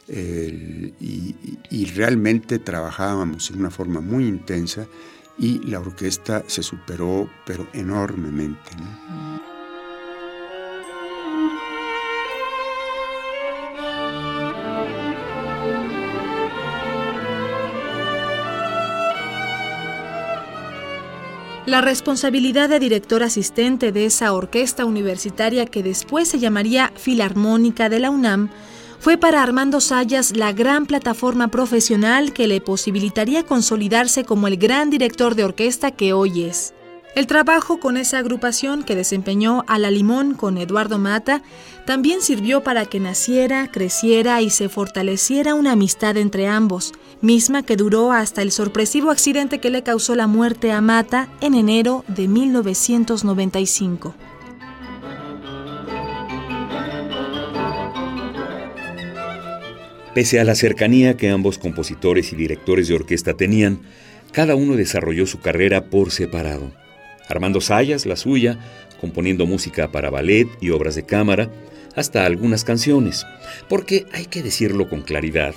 y, 0.09 1.85
realmente 1.95 2.59
trabajábamos 2.59 3.51
en 3.51 3.61
una 3.61 3.71
forma 3.71 4.01
muy 4.01 4.27
intensa 4.27 4.87
y 5.39 5.59
la 5.67 5.81
orquesta 5.81 6.45
se 6.47 6.63
superó 6.63 7.29
pero 7.45 7.67
enormemente. 7.73 8.71
La 21.65 21.81
responsabilidad 21.81 22.69
de 22.69 22.81
director 22.81 23.23
asistente 23.23 23.93
de 23.93 24.07
esa 24.07 24.33
orquesta 24.33 24.85
universitaria 24.85 25.65
que 25.65 25.85
después 25.85 26.27
se 26.27 26.41
llamaría 26.41 26.93
Filarmónica 26.97 27.89
de 27.89 28.01
la 28.01 28.11
UNAM 28.11 28.51
fue 28.99 29.17
para 29.17 29.45
Armando 29.45 29.81
Sayas 29.81 30.37
la 30.37 30.53
gran 30.53 30.87
plataforma 30.87 31.49
profesional 31.49 32.33
que 32.33 32.49
le 32.49 32.61
posibilitaría 32.61 33.45
consolidarse 33.45 34.25
como 34.25 34.49
el 34.49 34.57
gran 34.57 34.91
director 34.91 35.37
de 35.37 35.45
orquesta 35.45 35.93
que 35.93 36.13
hoy 36.13 36.43
es. 36.43 36.75
El 37.15 37.29
trabajo 37.29 37.79
con 37.79 37.97
esa 37.97 38.19
agrupación 38.19 38.83
que 38.83 38.97
desempeñó 38.97 39.65
a 39.69 39.79
la 39.79 39.91
Limón 39.91 40.35
con 40.35 40.59
Eduardo 40.59 40.99
Mata 40.99 41.43
también 41.85 42.23
sirvió 42.23 42.65
para 42.65 42.87
que 42.87 42.99
naciera, 43.01 43.71
creciera 43.71 44.41
y 44.41 44.51
se 44.51 44.69
fortaleciera 44.69 45.55
una 45.55 45.73
amistad 45.73 46.17
entre 46.17 46.49
ambos, 46.49 46.93
misma 47.23 47.63
que 47.63 47.77
duró 47.77 48.13
hasta 48.13 48.43
el 48.43 48.53
sorpresivo 48.53 49.11
accidente 49.11 49.59
que 49.59 49.71
le 49.71 49.83
causó 49.83 50.15
la 50.15 50.27
muerte 50.27 50.73
a 50.73 50.81
Mata 50.81 51.29
en 51.41 51.55
enero 51.55 52.05
de 52.09 52.29
1995. 52.29 54.15
Pese 60.15 60.41
a 60.41 60.45
la 60.45 60.55
cercanía 60.55 61.17
que 61.17 61.31
ambos 61.31 61.57
compositores 61.57 62.33
y 62.33 62.37
directores 62.37 62.89
de 62.89 62.95
orquesta 62.95 63.35
tenían, 63.35 63.81
cada 64.31 64.57
uno 64.57 64.77
desarrolló 64.77 65.27
su 65.27 65.41
carrera 65.41 65.87
por 65.89 66.11
separado. 66.11 66.71
Armando 67.29 67.63
Sayas, 67.63 68.05
la 68.05 68.17
suya, 68.17 68.59
componiendo 69.01 69.47
música 69.47 69.91
para 69.91 70.11
ballet 70.11 70.49
y 70.61 70.69
obras 70.69 70.97
de 70.97 71.05
cámara, 71.05 71.51
hasta 71.97 72.27
algunas 72.27 72.65
canciones, 72.65 73.25
porque 73.69 74.07
hay 74.13 74.27
que 74.27 74.43
decirlo 74.43 74.89
con 74.89 75.03
claridad, 75.03 75.55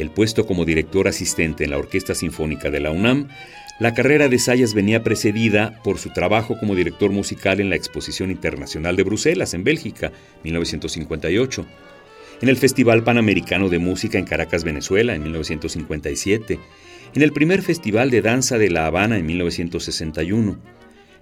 el 0.00 0.10
puesto 0.10 0.46
como 0.46 0.64
director 0.64 1.08
asistente 1.08 1.64
en 1.64 1.70
la 1.70 1.78
Orquesta 1.78 2.14
Sinfónica 2.14 2.70
de 2.70 2.80
la 2.80 2.90
UNAM, 2.90 3.28
la 3.80 3.94
carrera 3.94 4.28
de 4.28 4.38
Sayas 4.38 4.74
venía 4.74 5.02
precedida 5.02 5.80
por 5.82 5.98
su 5.98 6.10
trabajo 6.10 6.58
como 6.58 6.74
director 6.74 7.10
musical 7.10 7.60
en 7.60 7.70
la 7.70 7.76
Exposición 7.76 8.30
Internacional 8.30 8.94
de 8.94 9.04
Bruselas, 9.04 9.54
en 9.54 9.64
Bélgica, 9.64 10.12
1958, 10.44 11.66
en 12.42 12.48
el 12.48 12.56
Festival 12.58 13.04
Panamericano 13.04 13.68
de 13.68 13.78
Música 13.78 14.18
en 14.18 14.26
Caracas, 14.26 14.64
Venezuela, 14.64 15.14
en 15.14 15.22
1957, 15.22 16.58
en 17.14 17.22
el 17.22 17.32
primer 17.32 17.62
Festival 17.62 18.10
de 18.10 18.22
Danza 18.22 18.58
de 18.58 18.70
La 18.70 18.86
Habana 18.86 19.16
en 19.16 19.26
1961, 19.26 20.58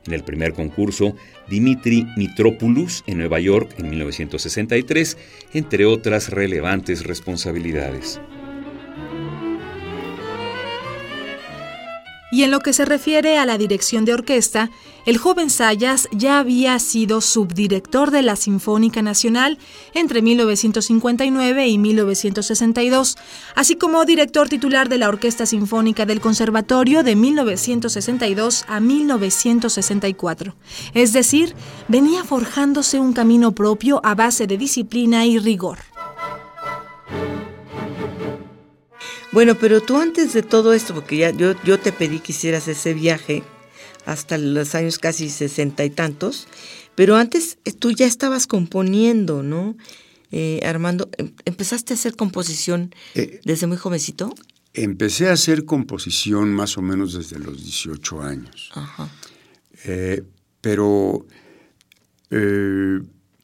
en 0.06 0.12
el 0.12 0.24
primer 0.24 0.52
concurso 0.52 1.14
Dimitri 1.48 2.06
Mitropoulos 2.16 3.04
en 3.06 3.18
Nueva 3.18 3.40
York 3.40 3.74
en 3.78 3.90
1963, 3.90 5.16
entre 5.54 5.86
otras 5.86 6.30
relevantes 6.30 7.04
responsabilidades. 7.04 8.20
Y 12.30 12.42
en 12.42 12.50
lo 12.50 12.60
que 12.60 12.72
se 12.72 12.84
refiere 12.84 13.38
a 13.38 13.46
la 13.46 13.56
dirección 13.56 14.04
de 14.04 14.12
orquesta, 14.12 14.70
el 15.06 15.16
joven 15.16 15.48
Sayas 15.48 16.08
ya 16.12 16.38
había 16.38 16.78
sido 16.78 17.22
subdirector 17.22 18.10
de 18.10 18.20
la 18.20 18.36
Sinfónica 18.36 19.00
Nacional 19.00 19.58
entre 19.94 20.20
1959 20.20 21.66
y 21.66 21.78
1962, 21.78 23.16
así 23.54 23.76
como 23.76 24.04
director 24.04 24.50
titular 24.50 24.90
de 24.90 24.98
la 24.98 25.08
Orquesta 25.08 25.46
Sinfónica 25.46 26.04
del 26.04 26.20
Conservatorio 26.20 27.02
de 27.02 27.16
1962 27.16 28.66
a 28.68 28.80
1964. 28.80 30.54
Es 30.92 31.14
decir, 31.14 31.54
venía 31.88 32.24
forjándose 32.24 33.00
un 33.00 33.14
camino 33.14 33.52
propio 33.52 34.02
a 34.04 34.14
base 34.14 34.46
de 34.46 34.58
disciplina 34.58 35.24
y 35.24 35.38
rigor. 35.38 35.78
Bueno, 39.30 39.56
pero 39.56 39.82
tú 39.82 39.98
antes 39.98 40.32
de 40.32 40.42
todo 40.42 40.72
esto, 40.72 40.94
porque 40.94 41.18
ya 41.18 41.30
yo, 41.30 41.54
yo 41.62 41.78
te 41.78 41.92
pedí 41.92 42.20
que 42.20 42.32
hicieras 42.32 42.66
ese 42.66 42.94
viaje 42.94 43.42
hasta 44.06 44.38
los 44.38 44.74
años 44.74 44.98
casi 44.98 45.28
sesenta 45.28 45.84
y 45.84 45.90
tantos, 45.90 46.48
pero 46.94 47.16
antes 47.16 47.58
eh, 47.64 47.72
tú 47.72 47.92
ya 47.92 48.06
estabas 48.06 48.46
componiendo, 48.46 49.42
¿no? 49.42 49.76
Eh, 50.32 50.60
Armando, 50.64 51.10
em, 51.18 51.32
¿empezaste 51.44 51.92
a 51.92 51.96
hacer 51.96 52.16
composición 52.16 52.94
eh, 53.14 53.40
desde 53.44 53.66
muy 53.66 53.76
jovencito? 53.76 54.34
Empecé 54.72 55.28
a 55.28 55.32
hacer 55.32 55.66
composición 55.66 56.52
más 56.54 56.78
o 56.78 56.82
menos 56.82 57.12
desde 57.12 57.38
los 57.38 57.62
18 57.62 58.22
años. 58.22 58.70
Ajá. 58.74 59.10
Eh, 59.84 60.22
pero 60.60 61.26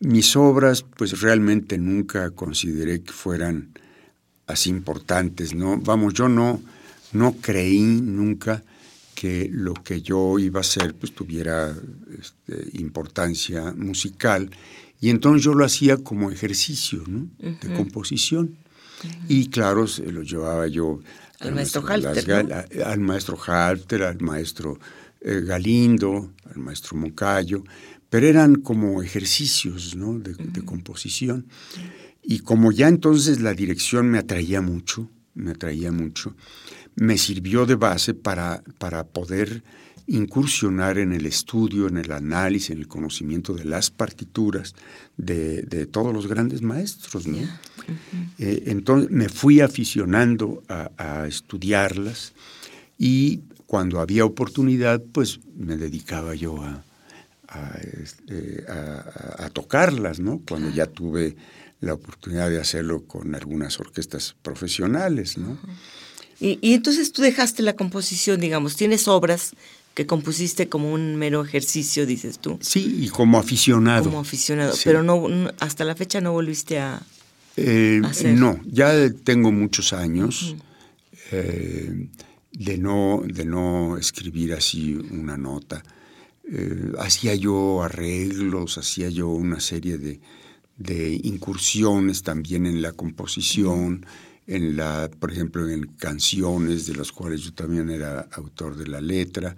mis 0.00 0.36
obras, 0.36 0.82
pues 0.82 1.20
realmente 1.22 1.78
nunca 1.78 2.30
consideré 2.32 3.02
que 3.02 3.12
fueran 3.12 3.72
así 4.46 4.70
importantes, 4.70 5.54
¿no? 5.54 5.78
Vamos, 5.78 6.14
yo 6.14 6.28
no, 6.28 6.62
no 7.12 7.36
creí 7.40 7.80
nunca 7.80 8.62
que 9.14 9.48
lo 9.50 9.74
que 9.74 10.02
yo 10.02 10.38
iba 10.38 10.60
a 10.60 10.62
hacer 10.62 10.94
pues 10.94 11.14
tuviera 11.14 11.74
este, 12.18 12.78
importancia 12.78 13.72
musical 13.76 14.50
y 15.00 15.10
entonces 15.10 15.44
yo 15.44 15.54
lo 15.54 15.64
hacía 15.64 15.98
como 15.98 16.30
ejercicio 16.30 17.04
de 17.38 17.74
composición. 17.74 18.56
Y 19.28 19.50
claro, 19.50 19.86
se 19.86 20.10
lo 20.10 20.22
llevaba 20.22 20.66
yo 20.66 21.00
al, 21.40 21.54
maestro, 21.54 21.86
Halter. 21.86 22.30
Al 22.86 23.00
maestro 23.00 23.38
Halter, 23.46 24.02
al 24.04 24.20
maestro 24.20 24.78
eh, 25.20 25.42
Galindo, 25.44 26.32
al 26.50 26.58
maestro 26.58 26.96
Moncayo, 26.96 27.64
pero 28.08 28.26
eran 28.26 28.56
como 28.56 29.02
ejercicios 29.02 29.94
de, 29.94 30.64
composición. 30.64 31.46
Y 32.24 32.40
como 32.40 32.72
ya 32.72 32.88
entonces 32.88 33.40
la 33.40 33.54
dirección 33.54 34.10
me 34.10 34.18
atraía 34.18 34.60
mucho, 34.60 35.10
me 35.34 35.50
atraía 35.50 35.92
mucho, 35.92 36.34
me 36.96 37.18
sirvió 37.18 37.66
de 37.66 37.74
base 37.74 38.14
para, 38.14 38.62
para 38.78 39.04
poder 39.04 39.62
incursionar 40.06 40.98
en 40.98 41.12
el 41.12 41.26
estudio, 41.26 41.88
en 41.88 41.96
el 41.96 42.12
análisis, 42.12 42.70
en 42.70 42.78
el 42.78 42.88
conocimiento 42.88 43.54
de 43.54 43.64
las 43.64 43.90
partituras 43.90 44.74
de, 45.16 45.88
todos 45.90 46.12
los 46.12 46.26
grandes 46.26 46.62
maestros. 46.62 47.26
Eh, 48.38 48.64
entonces 48.66 49.10
me 49.10 49.28
fui 49.28 49.60
aficionando 49.60 50.62
a, 50.68 51.26
estudiarlas 51.26 52.34
y 52.98 53.40
cuando 53.66 54.00
había 54.00 54.24
oportunidad, 54.24 55.02
pues 55.12 55.40
me 55.56 55.76
dedicaba 55.76 56.34
yo 56.34 56.62
a, 56.62 56.84
este, 58.02 58.64
tocarlas, 59.52 60.18
¿no? 60.18 60.42
Cuando 60.46 60.70
ya 60.70 60.86
tuve 60.86 61.36
la 61.84 61.94
oportunidad 61.94 62.50
de 62.50 62.60
hacerlo 62.60 63.04
con 63.04 63.34
algunas 63.34 63.78
orquestas 63.78 64.34
profesionales, 64.42 65.38
¿no? 65.38 65.58
y, 66.40 66.58
y, 66.60 66.74
entonces 66.74 67.12
tú 67.12 67.22
dejaste 67.22 67.62
la 67.62 67.74
composición, 67.74 68.40
digamos, 68.40 68.76
tienes 68.76 69.08
obras 69.08 69.52
que 69.94 70.06
compusiste 70.06 70.68
como 70.68 70.92
un 70.92 71.16
mero 71.16 71.44
ejercicio, 71.44 72.04
dices 72.04 72.40
tú. 72.40 72.58
Sí, 72.60 72.98
y 73.00 73.08
como 73.08 73.38
aficionado. 73.38 74.04
Como 74.04 74.20
aficionado, 74.20 74.74
pero 74.82 75.02
no, 75.02 75.28
hasta 75.60 75.84
la 75.84 75.94
fecha 75.94 76.20
no 76.20 76.32
volviste 76.32 76.80
a, 76.80 77.00
eh, 77.56 78.02
No, 78.34 78.60
ya 78.66 79.10
tengo 79.22 79.52
muchos 79.52 79.92
años 79.92 80.56
eh, 81.30 82.08
de, 82.52 82.78
no, 82.78 83.22
de 83.24 83.44
no 83.44 83.96
escribir 83.96 84.54
así 84.54 84.94
una 84.94 85.36
nota. 85.36 85.84
Eh, 86.50 86.92
hacía 86.98 87.34
yo 87.36 87.82
arreglos, 87.82 88.76
hacía 88.76 89.08
yo 89.08 89.28
una 89.28 89.60
serie 89.60 89.98
de, 89.98 90.20
de 90.76 91.20
incursiones 91.22 92.22
también 92.22 92.66
en 92.66 92.82
la 92.82 92.92
composición 92.92 94.04
en 94.46 94.76
la, 94.76 95.10
por 95.18 95.32
ejemplo, 95.32 95.68
en 95.68 95.86
canciones 95.86 96.86
de 96.86 96.94
las 96.94 97.12
cuales 97.12 97.42
yo 97.42 97.54
también 97.54 97.90
era 97.90 98.28
autor 98.32 98.76
de 98.76 98.86
la 98.86 99.00
letra. 99.00 99.56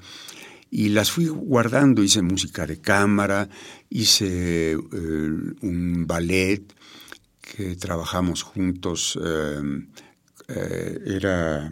Y 0.71 0.89
las 0.91 1.11
fui 1.11 1.27
guardando, 1.27 2.03
hice 2.03 2.23
música 2.23 2.67
de 2.67 2.81
cámara, 2.81 3.49
hice 3.89 4.73
eh, 4.73 4.79
un 5.63 6.05
ballet 6.07 6.63
que 7.41 7.77
trabajamos 7.77 8.43
juntos, 8.43 9.19
eh, 9.23 9.61
eh, 10.49 10.99
era 11.07 11.71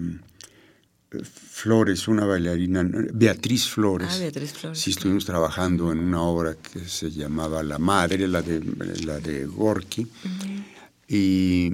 Flores, 1.22 2.08
una 2.08 2.24
bailarina, 2.24 2.84
Beatriz 3.12 3.68
Flores. 3.68 4.08
Ah, 4.10 4.18
Beatriz 4.18 4.52
Flores. 4.52 4.78
Sí, 4.78 4.90
estuvimos 4.90 5.24
trabajando 5.24 5.92
en 5.92 5.98
una 5.98 6.22
obra 6.22 6.56
que 6.56 6.80
se 6.80 7.10
llamaba 7.10 7.62
La 7.62 7.78
Madre, 7.78 8.26
la 8.28 8.42
de, 8.42 8.60
la 9.04 9.20
de 9.20 9.46
Gorky. 9.46 10.06
Y 11.08 11.70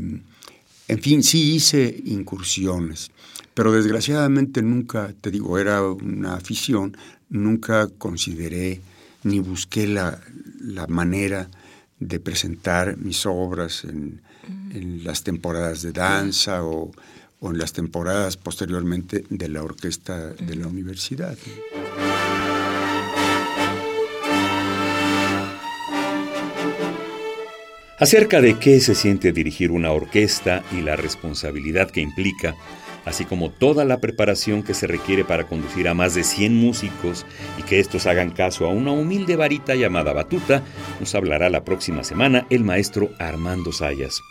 en 0.89 1.01
fin, 1.01 1.23
sí 1.23 1.55
hice 1.55 2.03
incursiones, 2.07 3.11
pero 3.55 3.73
desgraciadamente 3.73 4.61
nunca, 4.63 5.15
te 5.21 5.31
digo, 5.31 5.59
era 5.59 5.83
una 5.83 6.35
afición, 6.35 6.97
nunca 7.29 7.89
consideré 7.99 8.81
ni 9.23 9.39
busqué 9.39 9.87
la, 9.87 10.21
manera 10.89 11.49
de 11.99 12.21
presentar 12.21 12.97
mis 12.97 13.25
obras 13.27 13.85
en, 13.85 14.21
las 15.05 15.23
temporadas 15.23 15.83
de 15.83 15.93
danza 15.93 16.65
o, 16.65 16.91
o, 17.41 17.51
en 17.51 17.59
las 17.59 17.73
temporadas 17.73 18.37
posteriormente 18.37 19.25
de 19.29 19.49
la 19.49 19.63
orquesta 19.63 20.33
de 20.33 20.57
la 20.57 20.67
universidad. 20.67 21.37
acerca 28.01 28.41
de 28.41 28.59
qué 28.59 28.81
se 28.81 28.95
siente 28.95 29.31
dirigir 29.31 29.71
una 29.71 29.93
orquesta 29.93 30.65
y 30.73 30.81
la 30.81 30.97
responsabilidad 30.97 31.91
que 31.91 32.01
implica, 32.01 32.57
así 33.05 33.27
como 33.27 33.51
toda 33.51 33.85
la 33.85 33.99
preparación 33.99 34.63
que 34.63 34.73
se 34.73 34.87
requiere 34.87 35.23
para 35.23 35.47
conducir 35.47 35.87
a 35.87 35.93
más 35.93 36.15
de 36.15 36.25
100 36.25 36.55
músicos 36.55 37.27
y 37.59 37.63
que 37.63 37.79
estos 37.79 38.07
hagan 38.07 38.31
caso 38.31 38.65
a 38.65 38.71
una 38.71 38.91
humilde 38.91 39.37
varita 39.37 39.75
llamada 39.75 40.15
batuta, 40.15 40.63
nos 40.99 41.15
hablará 41.15 41.51
la 41.51 41.63
próxima 41.63 42.03
semana 42.03 42.47
el 42.49 42.65
maestro 42.65 43.11
Armando 43.19 43.71
Sayas. 43.71 44.23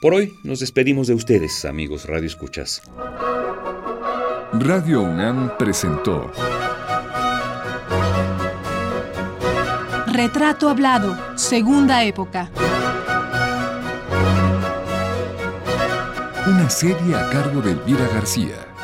Por 0.00 0.12
hoy 0.12 0.38
nos 0.42 0.60
despedimos 0.60 1.06
de 1.06 1.14
ustedes, 1.14 1.64
amigos 1.64 2.04
Radio 2.04 2.26
Escuchas. 2.26 2.82
Radio 4.52 5.02
UNAM 5.02 5.56
presentó 5.58 6.30
Retrato 10.06 10.68
Hablado, 10.68 11.16
Segunda 11.38 12.04
Época. 12.04 12.50
Una 16.46 16.68
serie 16.68 17.14
a 17.14 17.30
cargo 17.30 17.62
de 17.62 17.72
Elvira 17.72 18.06
García. 18.08 18.75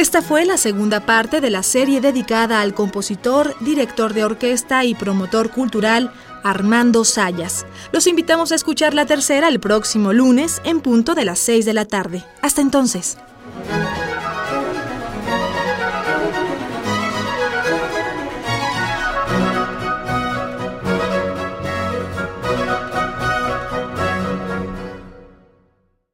Esta 0.00 0.22
fue 0.22 0.46
la 0.46 0.56
segunda 0.56 1.04
parte 1.04 1.42
de 1.42 1.50
la 1.50 1.62
serie 1.62 2.00
dedicada 2.00 2.62
al 2.62 2.72
compositor, 2.72 3.54
director 3.60 4.14
de 4.14 4.24
orquesta 4.24 4.82
y 4.82 4.94
promotor 4.94 5.50
cultural 5.50 6.10
Armando 6.42 7.04
Sayas. 7.04 7.66
Los 7.92 8.06
invitamos 8.06 8.50
a 8.50 8.54
escuchar 8.54 8.94
la 8.94 9.04
tercera 9.04 9.46
el 9.48 9.60
próximo 9.60 10.14
lunes 10.14 10.62
en 10.64 10.80
punto 10.80 11.14
de 11.14 11.26
las 11.26 11.38
6 11.40 11.66
de 11.66 11.74
la 11.74 11.84
tarde. 11.84 12.24
Hasta 12.40 12.62
entonces. 12.62 13.18